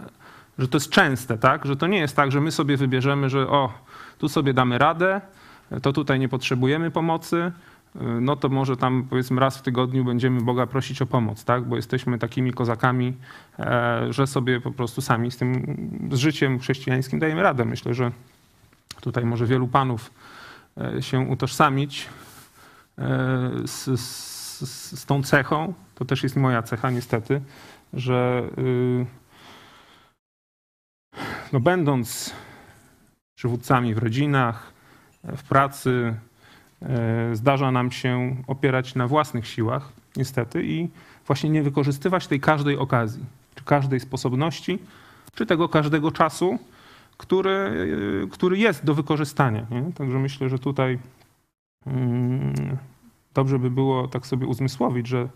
[0.57, 1.66] że to jest częste, tak?
[1.66, 3.74] że to nie jest tak, że my sobie wybierzemy, że o,
[4.18, 5.22] tu sobie damy radę,
[5.82, 7.51] to tutaj nie potrzebujemy pomocy,
[8.22, 11.64] no to może tam powiedzmy raz w tygodniu będziemy Boga prosić o pomoc, tak?
[11.64, 13.14] bo jesteśmy takimi kozakami,
[13.60, 15.78] e, że sobie po prostu sami z tym,
[16.12, 17.66] z życiem chrześcijańskim dajemy radę.
[17.66, 18.12] Myślę, że
[19.02, 20.12] tutaj może wielu panów
[20.78, 22.10] e, się utożsamić
[22.98, 25.74] e, z, z, z tą cechą.
[25.96, 27.41] To też jest moja cecha niestety,
[27.94, 29.06] że y,
[31.54, 32.34] no będąc
[33.36, 34.74] przywódcami w rodzinach,
[35.24, 36.16] w pracy,
[37.34, 40.89] zdarza nam się opierać na własnych siłach, niestety, i
[41.27, 43.25] właśnie nie wykorzystywać tej każdej okazji,
[43.55, 44.79] czy każdej sposobności,
[45.36, 46.59] czy tego każdego czasu,
[47.17, 47.88] który,
[48.23, 49.65] e, który jest do wykorzystania.
[49.71, 49.93] Nie?
[49.93, 50.99] Także myślę, że tutaj
[51.88, 52.53] mm,
[53.34, 55.29] dobrze by było tak sobie uzmysłowić, że e,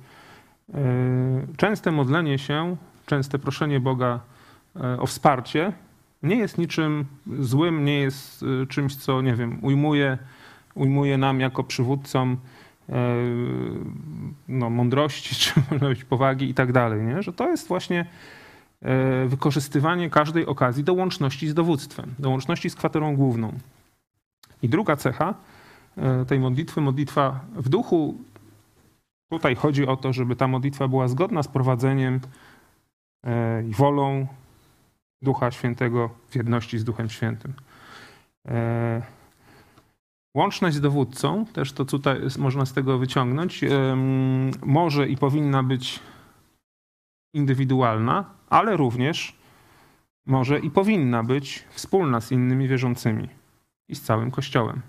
[1.57, 4.19] częste modlenie się, częste proszenie Boga
[4.75, 5.73] e, o wsparcie
[6.23, 7.05] nie jest niczym
[7.39, 10.17] złym, nie jest e, czymś, co, nie wiem, ujmuje,
[10.78, 12.38] ujmuje nam jako przywódcom
[12.89, 13.15] e,
[14.47, 17.23] no, mądrości, czy może być powagi i tak dalej, nie?
[17.23, 18.05] że to jest właśnie
[18.82, 23.53] e, wykorzystywanie każdej okazji do łączności z dowództwem, do łączności z kwaterą główną.
[24.61, 25.34] I druga cecha
[25.97, 28.15] e, tej modlitwy, modlitwa w duchu,
[29.30, 32.19] tutaj chodzi o to, żeby ta modlitwa była zgodna z prowadzeniem
[33.69, 34.28] i wolą
[35.21, 37.53] Ducha Świętego w jedności z Duchem Świętym.
[40.38, 43.61] Łączność z dowódcą, też to tutaj można z tego wyciągnąć,
[44.65, 45.99] może i powinna być
[47.33, 49.35] indywidualna, ale również
[50.25, 53.29] może i powinna być wspólna z innymi wierzącymi
[53.88, 54.81] i z całym Kościołem.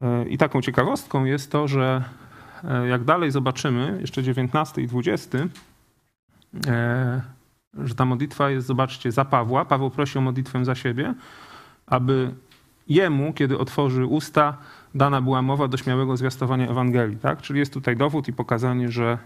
[0.00, 2.04] E, I taką ciekawostką jest to, że
[2.64, 5.38] e, jak dalej zobaczymy, jeszcze 19 i 20,
[6.66, 7.22] e,
[7.74, 9.64] że ta modlitwa jest, zobaczcie, za Pawła.
[9.64, 11.14] Paweł prosi o modlitwę za siebie,
[11.92, 12.34] aby
[12.88, 14.56] jemu, kiedy otworzy usta,
[14.94, 17.16] dana była mowa do śmiałego zwiastowania Ewangelii.
[17.16, 17.42] Tak?
[17.42, 19.18] Czyli jest tutaj dowód i pokazanie, że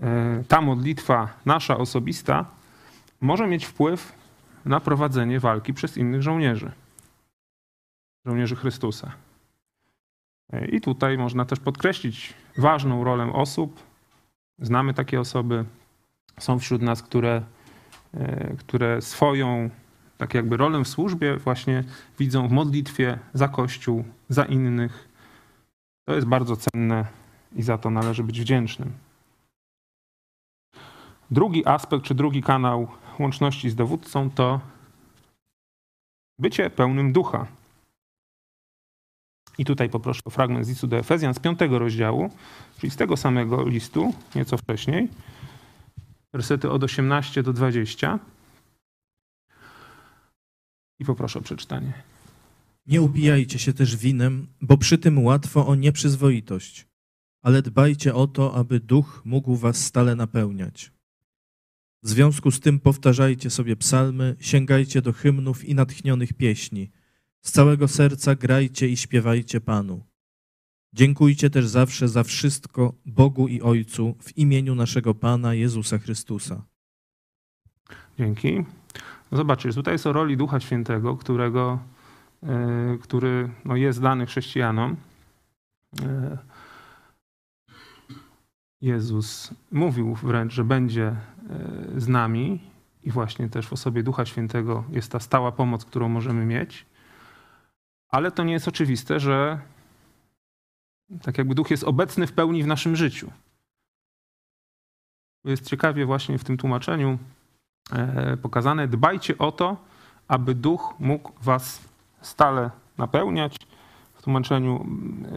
[0.00, 2.44] e, ta modlitwa nasza osobista
[3.20, 4.12] może mieć wpływ
[4.64, 6.72] na prowadzenie walki przez innych żołnierzy.
[8.26, 9.12] żołnierzy Chrystusa.
[10.72, 13.82] I tutaj można też podkreślić ważną rolę osób.
[14.58, 15.64] Znamy takie osoby,
[16.38, 17.42] są wśród nas, które,
[18.14, 19.70] e, które swoją
[20.18, 21.84] tak jakby rolę w służbie właśnie
[22.18, 25.08] widzą w modlitwie za Kościół, za innych.
[26.04, 27.06] To jest bardzo cenne
[27.52, 28.92] i za to należy być wdzięcznym.
[31.30, 32.88] Drugi aspekt, czy drugi kanał
[33.18, 34.60] łączności z dowódcą to
[36.38, 37.46] bycie pełnym ducha.
[39.58, 42.30] I tutaj poproszę o fragment z listu do Efezjan z piątego rozdziału,
[42.78, 45.08] czyli z tego samego listu, nieco wcześniej,
[46.32, 48.18] wersety od 18 do 20.
[50.98, 51.92] I poproszę o przeczytanie.
[52.86, 56.86] Nie upijajcie się też winem, bo przy tym łatwo o nieprzyzwoitość,
[57.42, 60.92] ale dbajcie o to, aby duch mógł was stale napełniać.
[62.02, 66.90] W związku z tym powtarzajcie sobie psalmy, sięgajcie do hymnów i natchnionych pieśni.
[67.40, 70.04] Z całego serca grajcie i śpiewajcie Panu.
[70.92, 76.66] Dziękujcie też zawsze za wszystko Bogu i Ojcu w imieniu naszego Pana Jezusa Chrystusa.
[78.18, 78.64] Dzięki.
[79.30, 81.78] No zobaczcie, tutaj jest o roli Ducha Świętego, którego,
[82.42, 84.96] e, który no jest dany chrześcijanom.
[86.02, 86.38] E,
[88.80, 91.16] Jezus mówił wręcz, że będzie e,
[91.96, 92.60] z nami
[93.02, 96.86] i właśnie też w osobie Ducha Świętego jest ta stała pomoc, którą możemy mieć.
[98.08, 99.60] Ale to nie jest oczywiste, że
[101.22, 103.32] tak jakby Duch jest obecny w pełni w naszym życiu.
[105.44, 107.18] Jest ciekawie właśnie w tym tłumaczeniu
[108.42, 109.76] pokazane, dbajcie o to,
[110.28, 111.80] aby Duch mógł was
[112.20, 113.56] stale napełniać.
[114.14, 114.86] W tłumaczeniu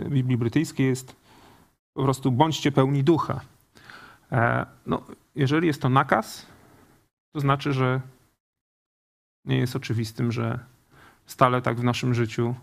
[0.05, 1.15] e, Biblii Brytyjskiej jest
[1.93, 3.41] po prostu bądźcie pełni ducha.
[4.31, 5.01] E, no,
[5.35, 6.45] jeżeli jest to nakaz,
[7.33, 8.01] to znaczy, że
[9.45, 10.59] nie jest oczywistym, że
[11.25, 12.55] stale tak w naszym życiu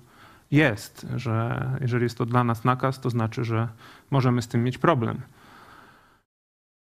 [0.51, 3.68] jest, że jeżeli jest to dla nas nakaz, to znaczy, że
[4.11, 5.20] możemy z tym mieć problem.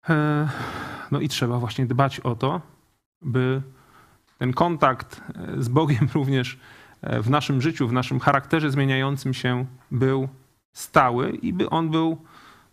[0.10, 0.50] E,
[1.12, 2.62] no i trzeba właśnie dbać o to,
[3.26, 3.62] by
[4.38, 5.22] ten kontakt
[5.58, 6.60] z Bogiem również
[7.04, 10.28] w naszym życiu, w naszym charakterze zmieniającym się był
[10.74, 12.18] stały i by on był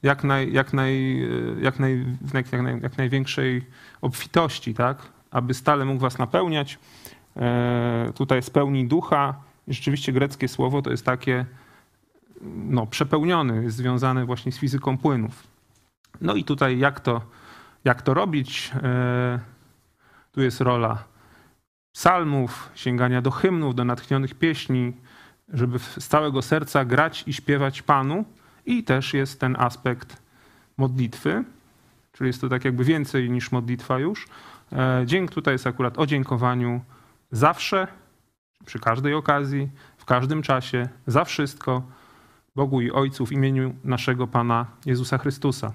[0.03, 1.27] jak, naj, jak, naj,
[1.61, 3.67] jak, naj, jak, naj, jak największej
[4.01, 5.13] obfitości, tak?
[5.31, 6.79] aby stale mógł was napełniać.
[7.37, 9.35] E, tutaj spełni ducha.
[9.69, 11.47] Rzeczywiście greckie słowo to jest takie
[12.43, 15.47] no, przepełniony, jest związane właśnie z fizyką płynów.
[16.21, 17.21] No i tutaj jak to,
[17.85, 18.73] jak to robić?
[20.33, 21.05] E, tu jest rola
[21.93, 24.93] psalmów, sięgania do hymnów, do natchnionych pieśni,
[25.49, 28.25] żeby z całego serca grać i śpiewać Panu.
[28.67, 30.23] I też jest ten aspekt
[30.77, 31.45] modlitwy,
[32.13, 34.27] czyli jest to tak jakby więcej niż modlitwa już.
[34.73, 36.81] E, dzięk tutaj jest akurat o dziękowaniu
[37.31, 37.89] zawsze,
[38.65, 41.83] przy każdej okazji, w każdym czasie, za wszystko
[42.57, 45.73] Bogu i Ojcu w imieniu naszego Pana Jezusa Chrystusa.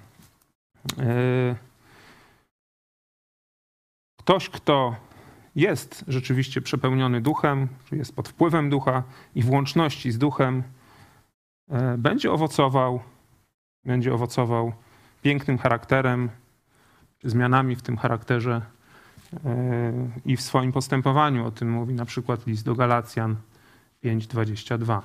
[4.28, 4.96] Ktoś, kto
[5.56, 9.04] jest rzeczywiście przepełniony duchem, czy jest pod wpływem ducha
[9.36, 10.64] i w łączności z duchem,
[11.70, 13.00] e, będzie owocował,
[13.86, 14.74] będzie owocował
[15.22, 16.30] pięknym charakterem,
[17.24, 18.62] zmianami w tym charakterze
[19.46, 19.94] e,
[20.26, 21.46] i w swoim postępowaniu.
[21.46, 23.36] O tym mówi na przykład list do Galacjan
[24.04, 25.02] 5:22.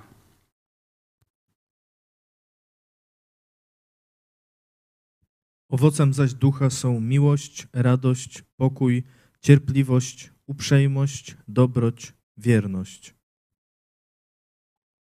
[5.72, 9.04] Owocem zaś ducha są miłość, radość, pokój,
[9.40, 13.14] cierpliwość, uprzejmość, dobroć, wierność.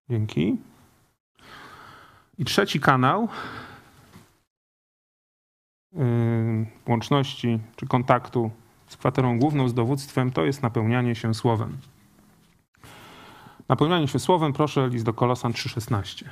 [0.09, 0.57] Dzięki.
[2.37, 3.27] I trzeci kanał
[5.93, 6.01] yy,
[6.87, 8.51] łączności czy kontaktu
[8.87, 11.77] z kwaterą główną, z dowództwem, to jest napełnianie się słowem.
[13.69, 16.25] Napełnianie się słowem, proszę, list do Kolosan 3,16.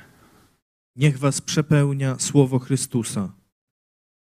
[0.96, 3.39] Niech was przepełnia słowo Chrystusa.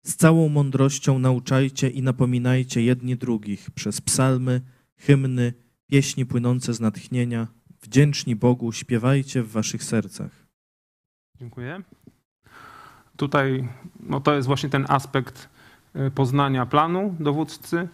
[0.03, 4.61] Z całą mądrością nauczajcie i napominajcie jedni drugich przez psalmy,
[4.97, 5.53] hymny,
[5.87, 7.47] pieśni płynące z natchnienia.
[7.83, 10.47] Wdzięczni Bogu śpiewajcie w waszych sercach.
[11.41, 11.83] Dziękuję.
[13.17, 13.69] Tutaj
[14.01, 15.49] no to jest właśnie ten aspekt
[15.97, 17.89] y, poznania planu dowódcy,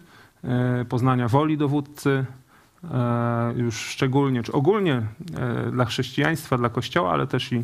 [0.81, 2.25] y, poznania woli dowódcy,
[2.83, 2.87] y,
[3.61, 5.01] już szczególnie, czy ogólnie
[5.71, 7.63] dla chrześcijaństwa, dla Kościoła, ale też i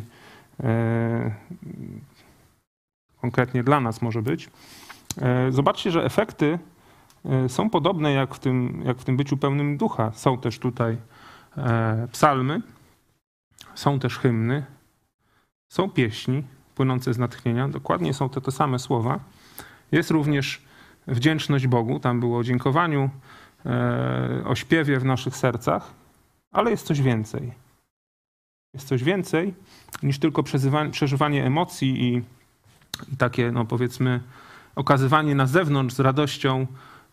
[3.24, 4.50] konkretnie dla nas może być.
[5.50, 6.58] Zobaczcie, że efekty
[7.48, 10.12] są podobne jak w tym, jak w tym byciu pełnym ducha.
[10.12, 10.96] Są też tutaj
[12.12, 12.62] psalmy,
[13.74, 14.64] są też hymny,
[15.68, 16.42] są pieśni
[16.74, 19.20] płynące z natchnienia, dokładnie są to te same słowa.
[19.92, 20.62] Jest również
[21.06, 23.10] wdzięczność Bogu, tam było o dziękowaniu,
[23.66, 25.92] e, o śpiewie w naszych sercach,
[26.52, 27.52] ale jest coś więcej.
[28.74, 29.54] jest coś więcej
[30.02, 30.42] niż tylko
[30.92, 32.22] przeżywanie emocji i,
[33.12, 34.20] i takie, no powiedzmy,
[34.76, 36.66] okazywanie na zewnątrz z radością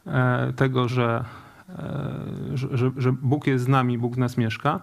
[0.08, 1.26] e, tego, że,
[1.70, 4.80] e, że, że, że Bóg jest z nami, Bóg w nas mieszka.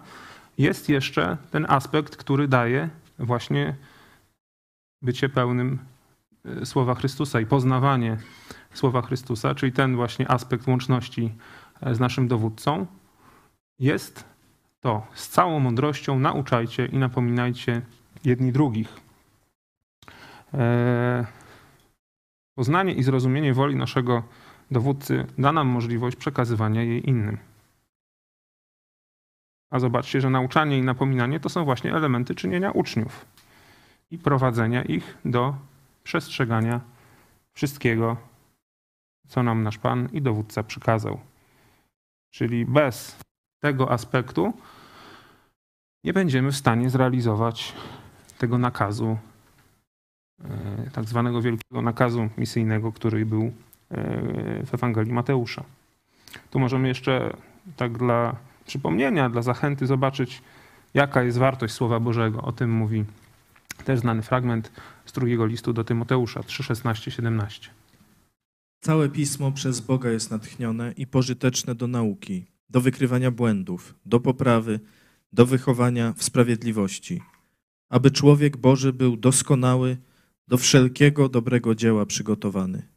[0.57, 2.89] Jest jeszcze ten aspekt, który daje
[3.19, 3.75] właśnie
[5.01, 5.79] bycie pełnym
[6.45, 8.17] e, słowa Chrystusa i poznawanie
[8.73, 11.33] słowa Chrystusa, czyli ten właśnie aspekt łączności
[11.91, 12.85] z naszym dowódcą,
[13.79, 14.23] jest
[14.79, 17.81] to z całą mądrością nauczajcie i napominajcie
[18.23, 19.08] jedni drugich.
[20.53, 21.25] E,
[22.55, 24.23] poznanie i zrozumienie woli naszego
[24.71, 27.37] dowódcy da nam możliwość przekazywania jej innym.
[29.71, 33.25] A zobaczcie, że nauczanie i napominanie to są właśnie elementy czynienia uczniów
[34.11, 35.55] i prowadzenia ich do
[36.03, 36.81] przestrzegania
[37.53, 38.17] wszystkiego,
[39.27, 41.19] co nam nasz Pan i dowódca przykazał.
[42.33, 43.19] Czyli bez
[43.59, 44.53] tego aspektu
[46.03, 47.75] nie będziemy w stanie zrealizować
[48.37, 49.17] tego nakazu,
[50.91, 53.51] tak zwanego wielkiego nakazu misyjnego, który był e,
[54.65, 55.63] w Ewangelii Mateusza.
[56.51, 57.33] Tu możemy jeszcze
[57.77, 58.35] tak dla
[58.65, 60.41] przypomnienia, dla zachęty zobaczyć,
[60.93, 62.41] jaka jest wartość Słowa Bożego.
[62.41, 63.05] O tym mówi
[63.85, 64.71] też znany fragment
[65.05, 67.69] z drugiego listu do Tymoteusza 3:16-17.
[68.81, 74.79] Całe pismo przez Boga jest natchnione i pożyteczne do nauki, do wykrywania błędów, do poprawy,
[75.33, 77.21] do wychowania w sprawiedliwości,
[77.89, 79.97] aby człowiek Boży był doskonały,
[80.49, 82.87] do wszelkiego dobrego dzieła przygotowany.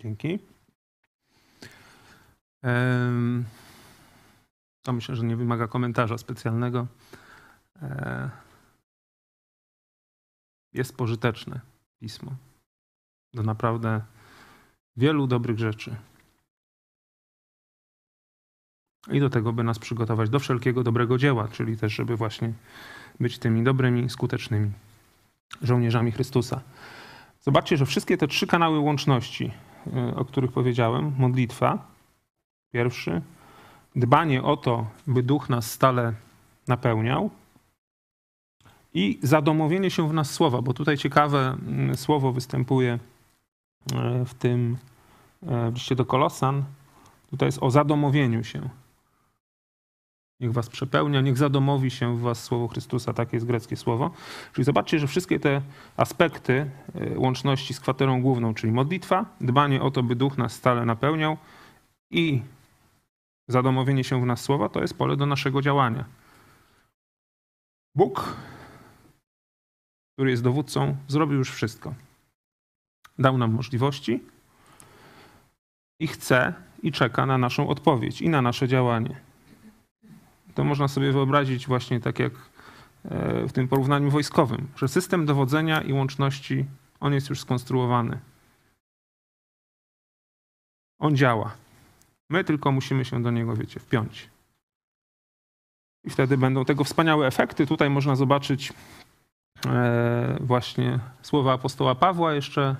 [0.00, 0.38] Dzięki.
[4.82, 6.86] To myślę, że nie wymaga komentarza specjalnego.
[7.82, 8.30] E,
[10.72, 11.60] Jest pożyteczne
[12.00, 12.36] pismo
[13.34, 14.02] do naprawdę
[14.96, 15.96] wielu dobrych rzeczy.
[19.10, 22.52] I do tego, by nas przygotować do wszelkiego dobrego dzieła, czyli też, żeby właśnie
[23.20, 24.72] być tymi dobrymi, skutecznymi
[25.62, 26.60] żołnierzami Chrystusa.
[27.40, 29.50] Zobaczcie, że wszystkie te trzy kanały łączności,
[29.86, 31.86] y, o których powiedziałem, modlitwa,
[32.72, 33.22] pierwszy,
[33.96, 36.12] dbanie o to, by duch nas stale
[36.68, 37.30] napełniał
[38.94, 42.98] i zadomowienie się w nas słowa, bo tutaj ciekawe mm, słowo występuje
[43.92, 44.76] y, w tym
[45.42, 46.64] y, w liście do Kolosan.
[47.30, 48.68] Tutaj jest o zadomowieniu się.
[50.40, 54.10] Niech was przepełnia, niech zadomowi się w was słowo Chrystusa, takie jest greckie słowo.
[54.52, 55.62] Czyli zobaczcie, że wszystkie te
[55.96, 60.84] aspekty y, łączności z kwaterą główną, czyli modlitwa, dbanie o to, by duch nas stale
[60.84, 61.36] napełniał
[62.10, 62.42] i
[63.48, 66.04] zadomowienie się w nas słowa, to jest pole do naszego działania.
[67.94, 68.36] Bóg,
[70.16, 71.94] który jest dowódcą, zrobił już wszystko.
[73.18, 74.22] Dał nam możliwości
[76.00, 79.27] i chce i czeka na naszą odpowiedź i na nasze działanie
[80.58, 82.32] to można sobie wyobrazić właśnie tak jak
[83.04, 86.64] e, w tym porównaniu wojskowym, że system dowodzenia i łączności,
[87.00, 88.18] on jest już skonstruowany.
[90.98, 91.54] On działa.
[92.30, 94.30] My tylko musimy się do niego, wiecie, wpiąć.
[96.04, 97.66] I wtedy będą tego wspaniałe efekty.
[97.66, 98.72] Tutaj można zobaczyć
[99.66, 102.76] e, właśnie słowa apostoła Pawła jeszcze.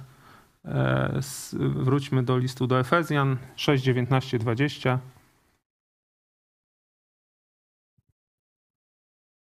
[0.65, 1.21] E,
[1.59, 4.99] wróćmy do listu do Efezjan 6, 19, 20.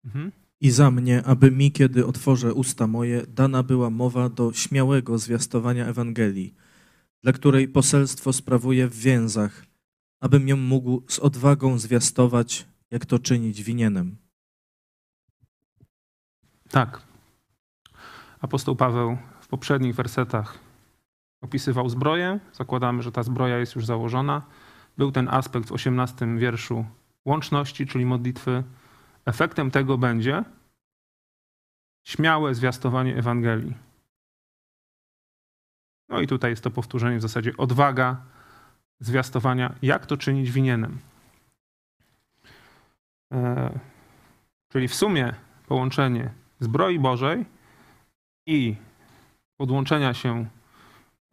[0.07, 0.31] Mhm.
[0.61, 5.85] I za mnie, aby mi, kiedy otworzę usta moje, dana była mowa do śmiałego zwiastowania
[5.85, 6.53] Ewangelii,
[7.23, 9.65] dla której poselstwo sprawuję w więzach,
[10.19, 14.17] abym ją mógł z odwagą zwiastować, jak to czynić winienem.
[16.69, 17.01] Tak.
[18.39, 20.59] Apostoł Paweł w poprzednich wersetach
[21.41, 22.39] opisywał zbroję.
[22.53, 24.41] Zakładamy, że ta zbroja jest już założona.
[24.97, 26.85] Był ten aspekt w 18 wierszu
[27.25, 28.63] łączności, czyli modlitwy
[29.27, 30.43] Efektem tego będzie
[32.03, 33.73] śmiałe zwiastowanie Ewangelii.
[36.09, 38.21] No i tutaj jest to powtórzenie w zasadzie odwaga
[38.99, 40.97] zwiastowania, jak to czynić winienem.
[43.31, 43.79] E,
[44.69, 45.33] czyli w sumie
[45.67, 47.45] połączenie zbroi Bożej
[48.45, 48.75] i
[49.57, 50.45] podłączenia się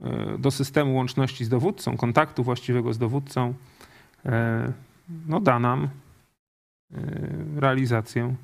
[0.01, 3.55] e, do systemu łączności z dowódcą, kontaktu właściwego z dowódcą,
[4.27, 4.73] e,
[5.27, 5.89] no da nam
[7.57, 8.35] realizację,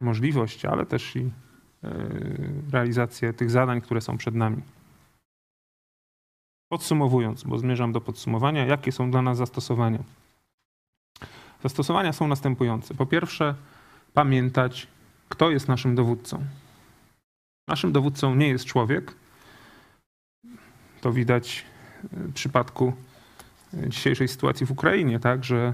[0.00, 1.30] możliwość, ale też i y,
[2.72, 4.62] realizację tych zadań, które są przed nami.
[6.68, 10.02] Podsumowując, bo zmierzam do podsumowania, jakie są dla nas zastosowania?
[11.62, 12.94] Zastosowania są następujące.
[12.94, 13.54] Po pierwsze,
[14.14, 14.86] pamiętać,
[15.28, 16.44] kto jest naszym dowódcą.
[17.68, 19.14] Naszym dowódcą nie jest człowiek.
[21.00, 21.64] To widać
[22.12, 22.92] w przypadku
[23.72, 25.72] dzisiejszej sytuacji w Ukrainie, tak, że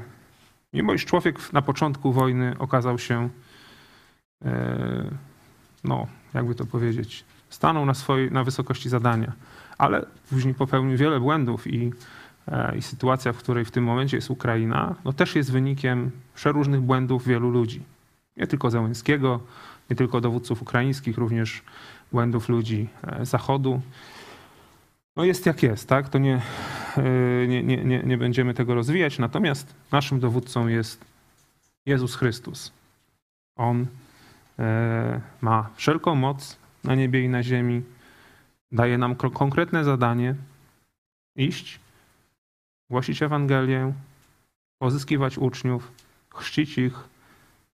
[0.74, 3.28] Mimo iż człowiek na początku wojny okazał się,
[4.44, 5.10] e,
[5.84, 9.32] no, jakby to powiedzieć, stanął na, swojej, na wysokości zadania,
[9.78, 11.92] ale później popełnił wiele błędów i,
[12.48, 16.80] e, i sytuacja, w której w tym momencie jest Ukraina, no też jest wynikiem przeróżnych
[16.80, 17.82] błędów wielu ludzi.
[18.36, 19.40] Nie tylko Załęskiego,
[19.90, 21.62] nie tylko dowódców ukraińskich, również
[22.12, 23.80] błędów ludzi e, Zachodu.
[25.16, 26.08] No jest jak jest, tak?
[26.08, 26.42] To nie,
[27.48, 29.18] nie, nie, nie, nie będziemy tego rozwijać.
[29.18, 31.04] Natomiast naszym dowódcą jest
[31.86, 32.72] Jezus Chrystus.
[33.56, 33.86] On
[35.40, 37.82] ma wszelką moc na niebie i na ziemi.
[38.72, 40.34] Daje nam konkretne zadanie
[41.36, 41.80] iść,
[42.90, 43.92] głosić Ewangelię,
[44.78, 45.92] pozyskiwać uczniów,
[46.34, 46.94] chrzcić ich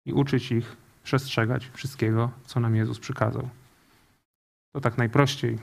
[0.07, 3.49] i uczyć ich przestrzegać wszystkiego, co nam Jezus przykazał.
[4.73, 5.59] To tak najprościej,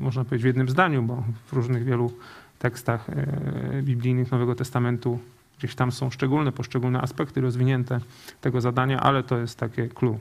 [0.00, 2.12] można powiedzieć w jednym zdaniu, bo w różnych wielu
[2.60, 5.18] tekstach e, biblijnych Nowego Testamentu
[5.58, 8.00] gdzieś tam są szczególne, poszczególne aspekty rozwinięte
[8.40, 10.18] tego zadania, ale to jest takie clue.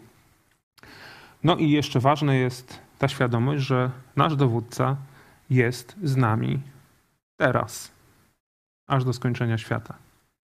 [1.44, 4.96] No i jeszcze ważne jest ta świadomość, że nasz dowódca
[5.50, 6.60] jest z nami
[7.38, 7.92] teraz,
[8.88, 9.96] aż do skończenia świata.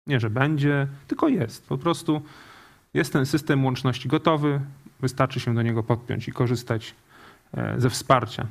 [0.06, 1.68] Nie, że będzie, tylko jest.
[1.68, 2.22] Po prostu
[2.94, 4.60] jest ten system łączności gotowy,
[5.00, 6.94] wystarczy się do niego podpiąć i korzystać
[7.54, 8.46] e, ze wsparcia.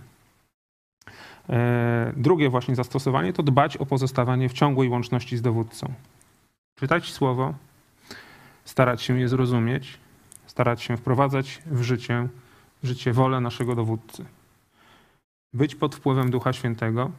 [1.50, 5.94] E, drugie właśnie zastosowanie to dbać o pozostawanie w ciągłej łączności z dowódcą.
[6.80, 7.54] Czytać słowo,
[8.66, 9.98] starać się je zrozumieć,
[10.48, 12.28] starać się wprowadzać w życie,
[12.84, 14.26] w życie wolę naszego dowódcy.
[15.54, 17.12] Być pod wpływem Ducha Świętego,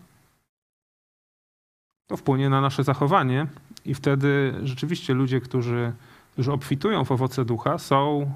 [2.06, 3.46] to wpłynie na nasze zachowanie
[3.84, 5.92] i wtedy rzeczywiście ludzie, którzy,
[6.32, 8.32] którzy obfitują w owoce ducha, są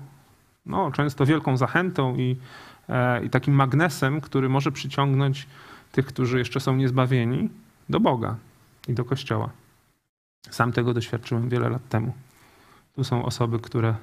[0.66, 2.36] no, często wielką zachętą i,
[2.88, 5.47] e, i takim magnesem, który może przyciągnąć
[5.93, 7.51] tych, którzy jeszcze są niezbawieni,
[7.88, 8.36] do Boga
[8.88, 9.51] i do Kościoła.
[10.51, 12.12] Sam tego doświadczyłem wiele lat temu.
[12.95, 13.95] Tu są osoby, które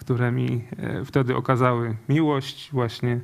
[0.00, 3.20] które mi e, wtedy okazały miłość, właśnie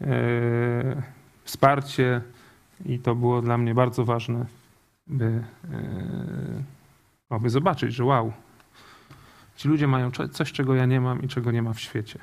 [0.00, 1.02] e,
[1.44, 2.20] wsparcie
[2.86, 4.46] i to było dla mnie bardzo ważne,
[5.06, 5.44] by,
[7.30, 8.32] e, zobaczyć, że wow,
[9.56, 12.18] ci ludzie mają coś, czego ja nie mam i czego nie ma w świecie.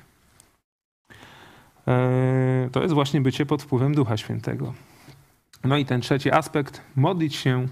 [2.71, 4.73] To jest właśnie bycie pod wpływem Ducha Świętego.
[5.63, 7.67] No i ten trzeci aspekt, modlić się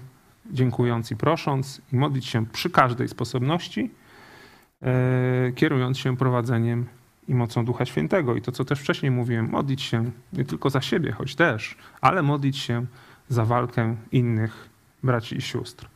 [0.50, 3.90] dziękując i prosząc, i modlić się przy każdej sposobności,
[4.82, 6.86] E, kierując się prowadzeniem
[7.28, 8.36] i mocą Ducha Świętego.
[8.36, 12.22] I to, co też wcześniej mówiłem, modlić się nie tylko za siebie, choć też, ale
[12.22, 12.86] modlić się
[13.28, 14.68] za walkę innych
[15.02, 15.88] braci i sióstr.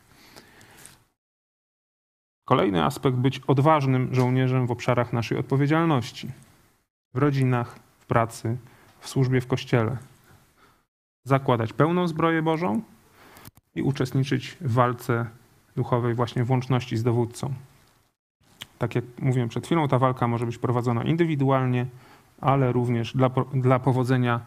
[2.45, 6.31] Kolejny aspekt być odważnym żołnierzem w obszarach naszej odpowiedzialności.
[7.13, 8.57] W rodzinach, w pracy,
[8.99, 9.97] w służbie w kościele.
[11.23, 12.81] Zakładać pełną zbroję Bożą
[13.75, 15.25] i uczestniczyć w walce
[15.75, 17.53] duchowej właśnie w łączności z dowódcą
[18.83, 21.85] tak jak mówiłem przed chwilą, ta walka może być prowadzona indywidualnie,
[22.41, 24.39] ale również dla, dla powodzenia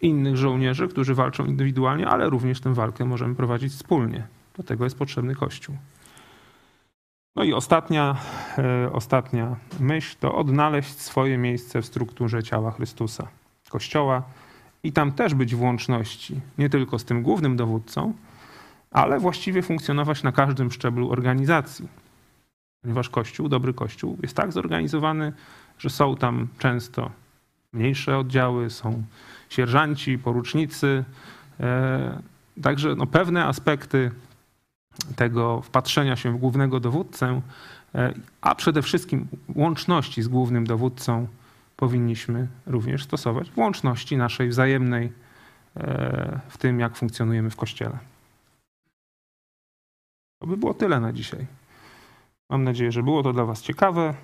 [0.00, 4.26] innych żołnierzy, którzy walczą indywidualnie, ale również tę walkę możemy prowadzić wspólnie.
[4.56, 5.76] Do tego jest potrzebny Kościół.
[7.36, 8.16] No i ostatnia,
[8.58, 13.28] e, ostatnia myśl to odnaleźć swoje miejsce w strukturze ciała Chrystusa,
[13.68, 14.22] Kościoła
[14.82, 18.12] i tam też być w łączności, nie tylko z tym głównym dowódcą,
[18.90, 21.88] ale właściwie funkcjonować na każdym szczeblu organizacji
[22.82, 25.32] ponieważ Kościół, dobry Kościół, jest tak zorganizowany,
[25.78, 27.10] że są tam często
[27.72, 29.02] mniejsze oddziały, są
[29.50, 31.04] sierżanci, porucznicy.
[31.60, 32.22] E,
[32.62, 34.10] także no, pewne aspekty
[35.16, 37.40] tego wpatrzenia się w głównego dowódcę,
[37.94, 41.26] e, a przede wszystkim łączności z głównym dowódcą
[41.76, 45.12] powinniśmy również stosować łączności naszej wzajemnej
[45.76, 47.98] e, w tym, jak funkcjonujemy w Kościele.
[50.38, 51.46] To by było tyle na dzisiaj.
[52.50, 54.14] Mam nadzieję, że było to dla Was ciekawe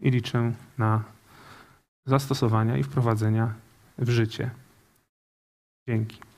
[0.00, 1.02] i liczę na
[2.06, 3.54] zastosowania i wprowadzenia
[3.98, 4.50] w życie.
[5.88, 6.31] Dzięki.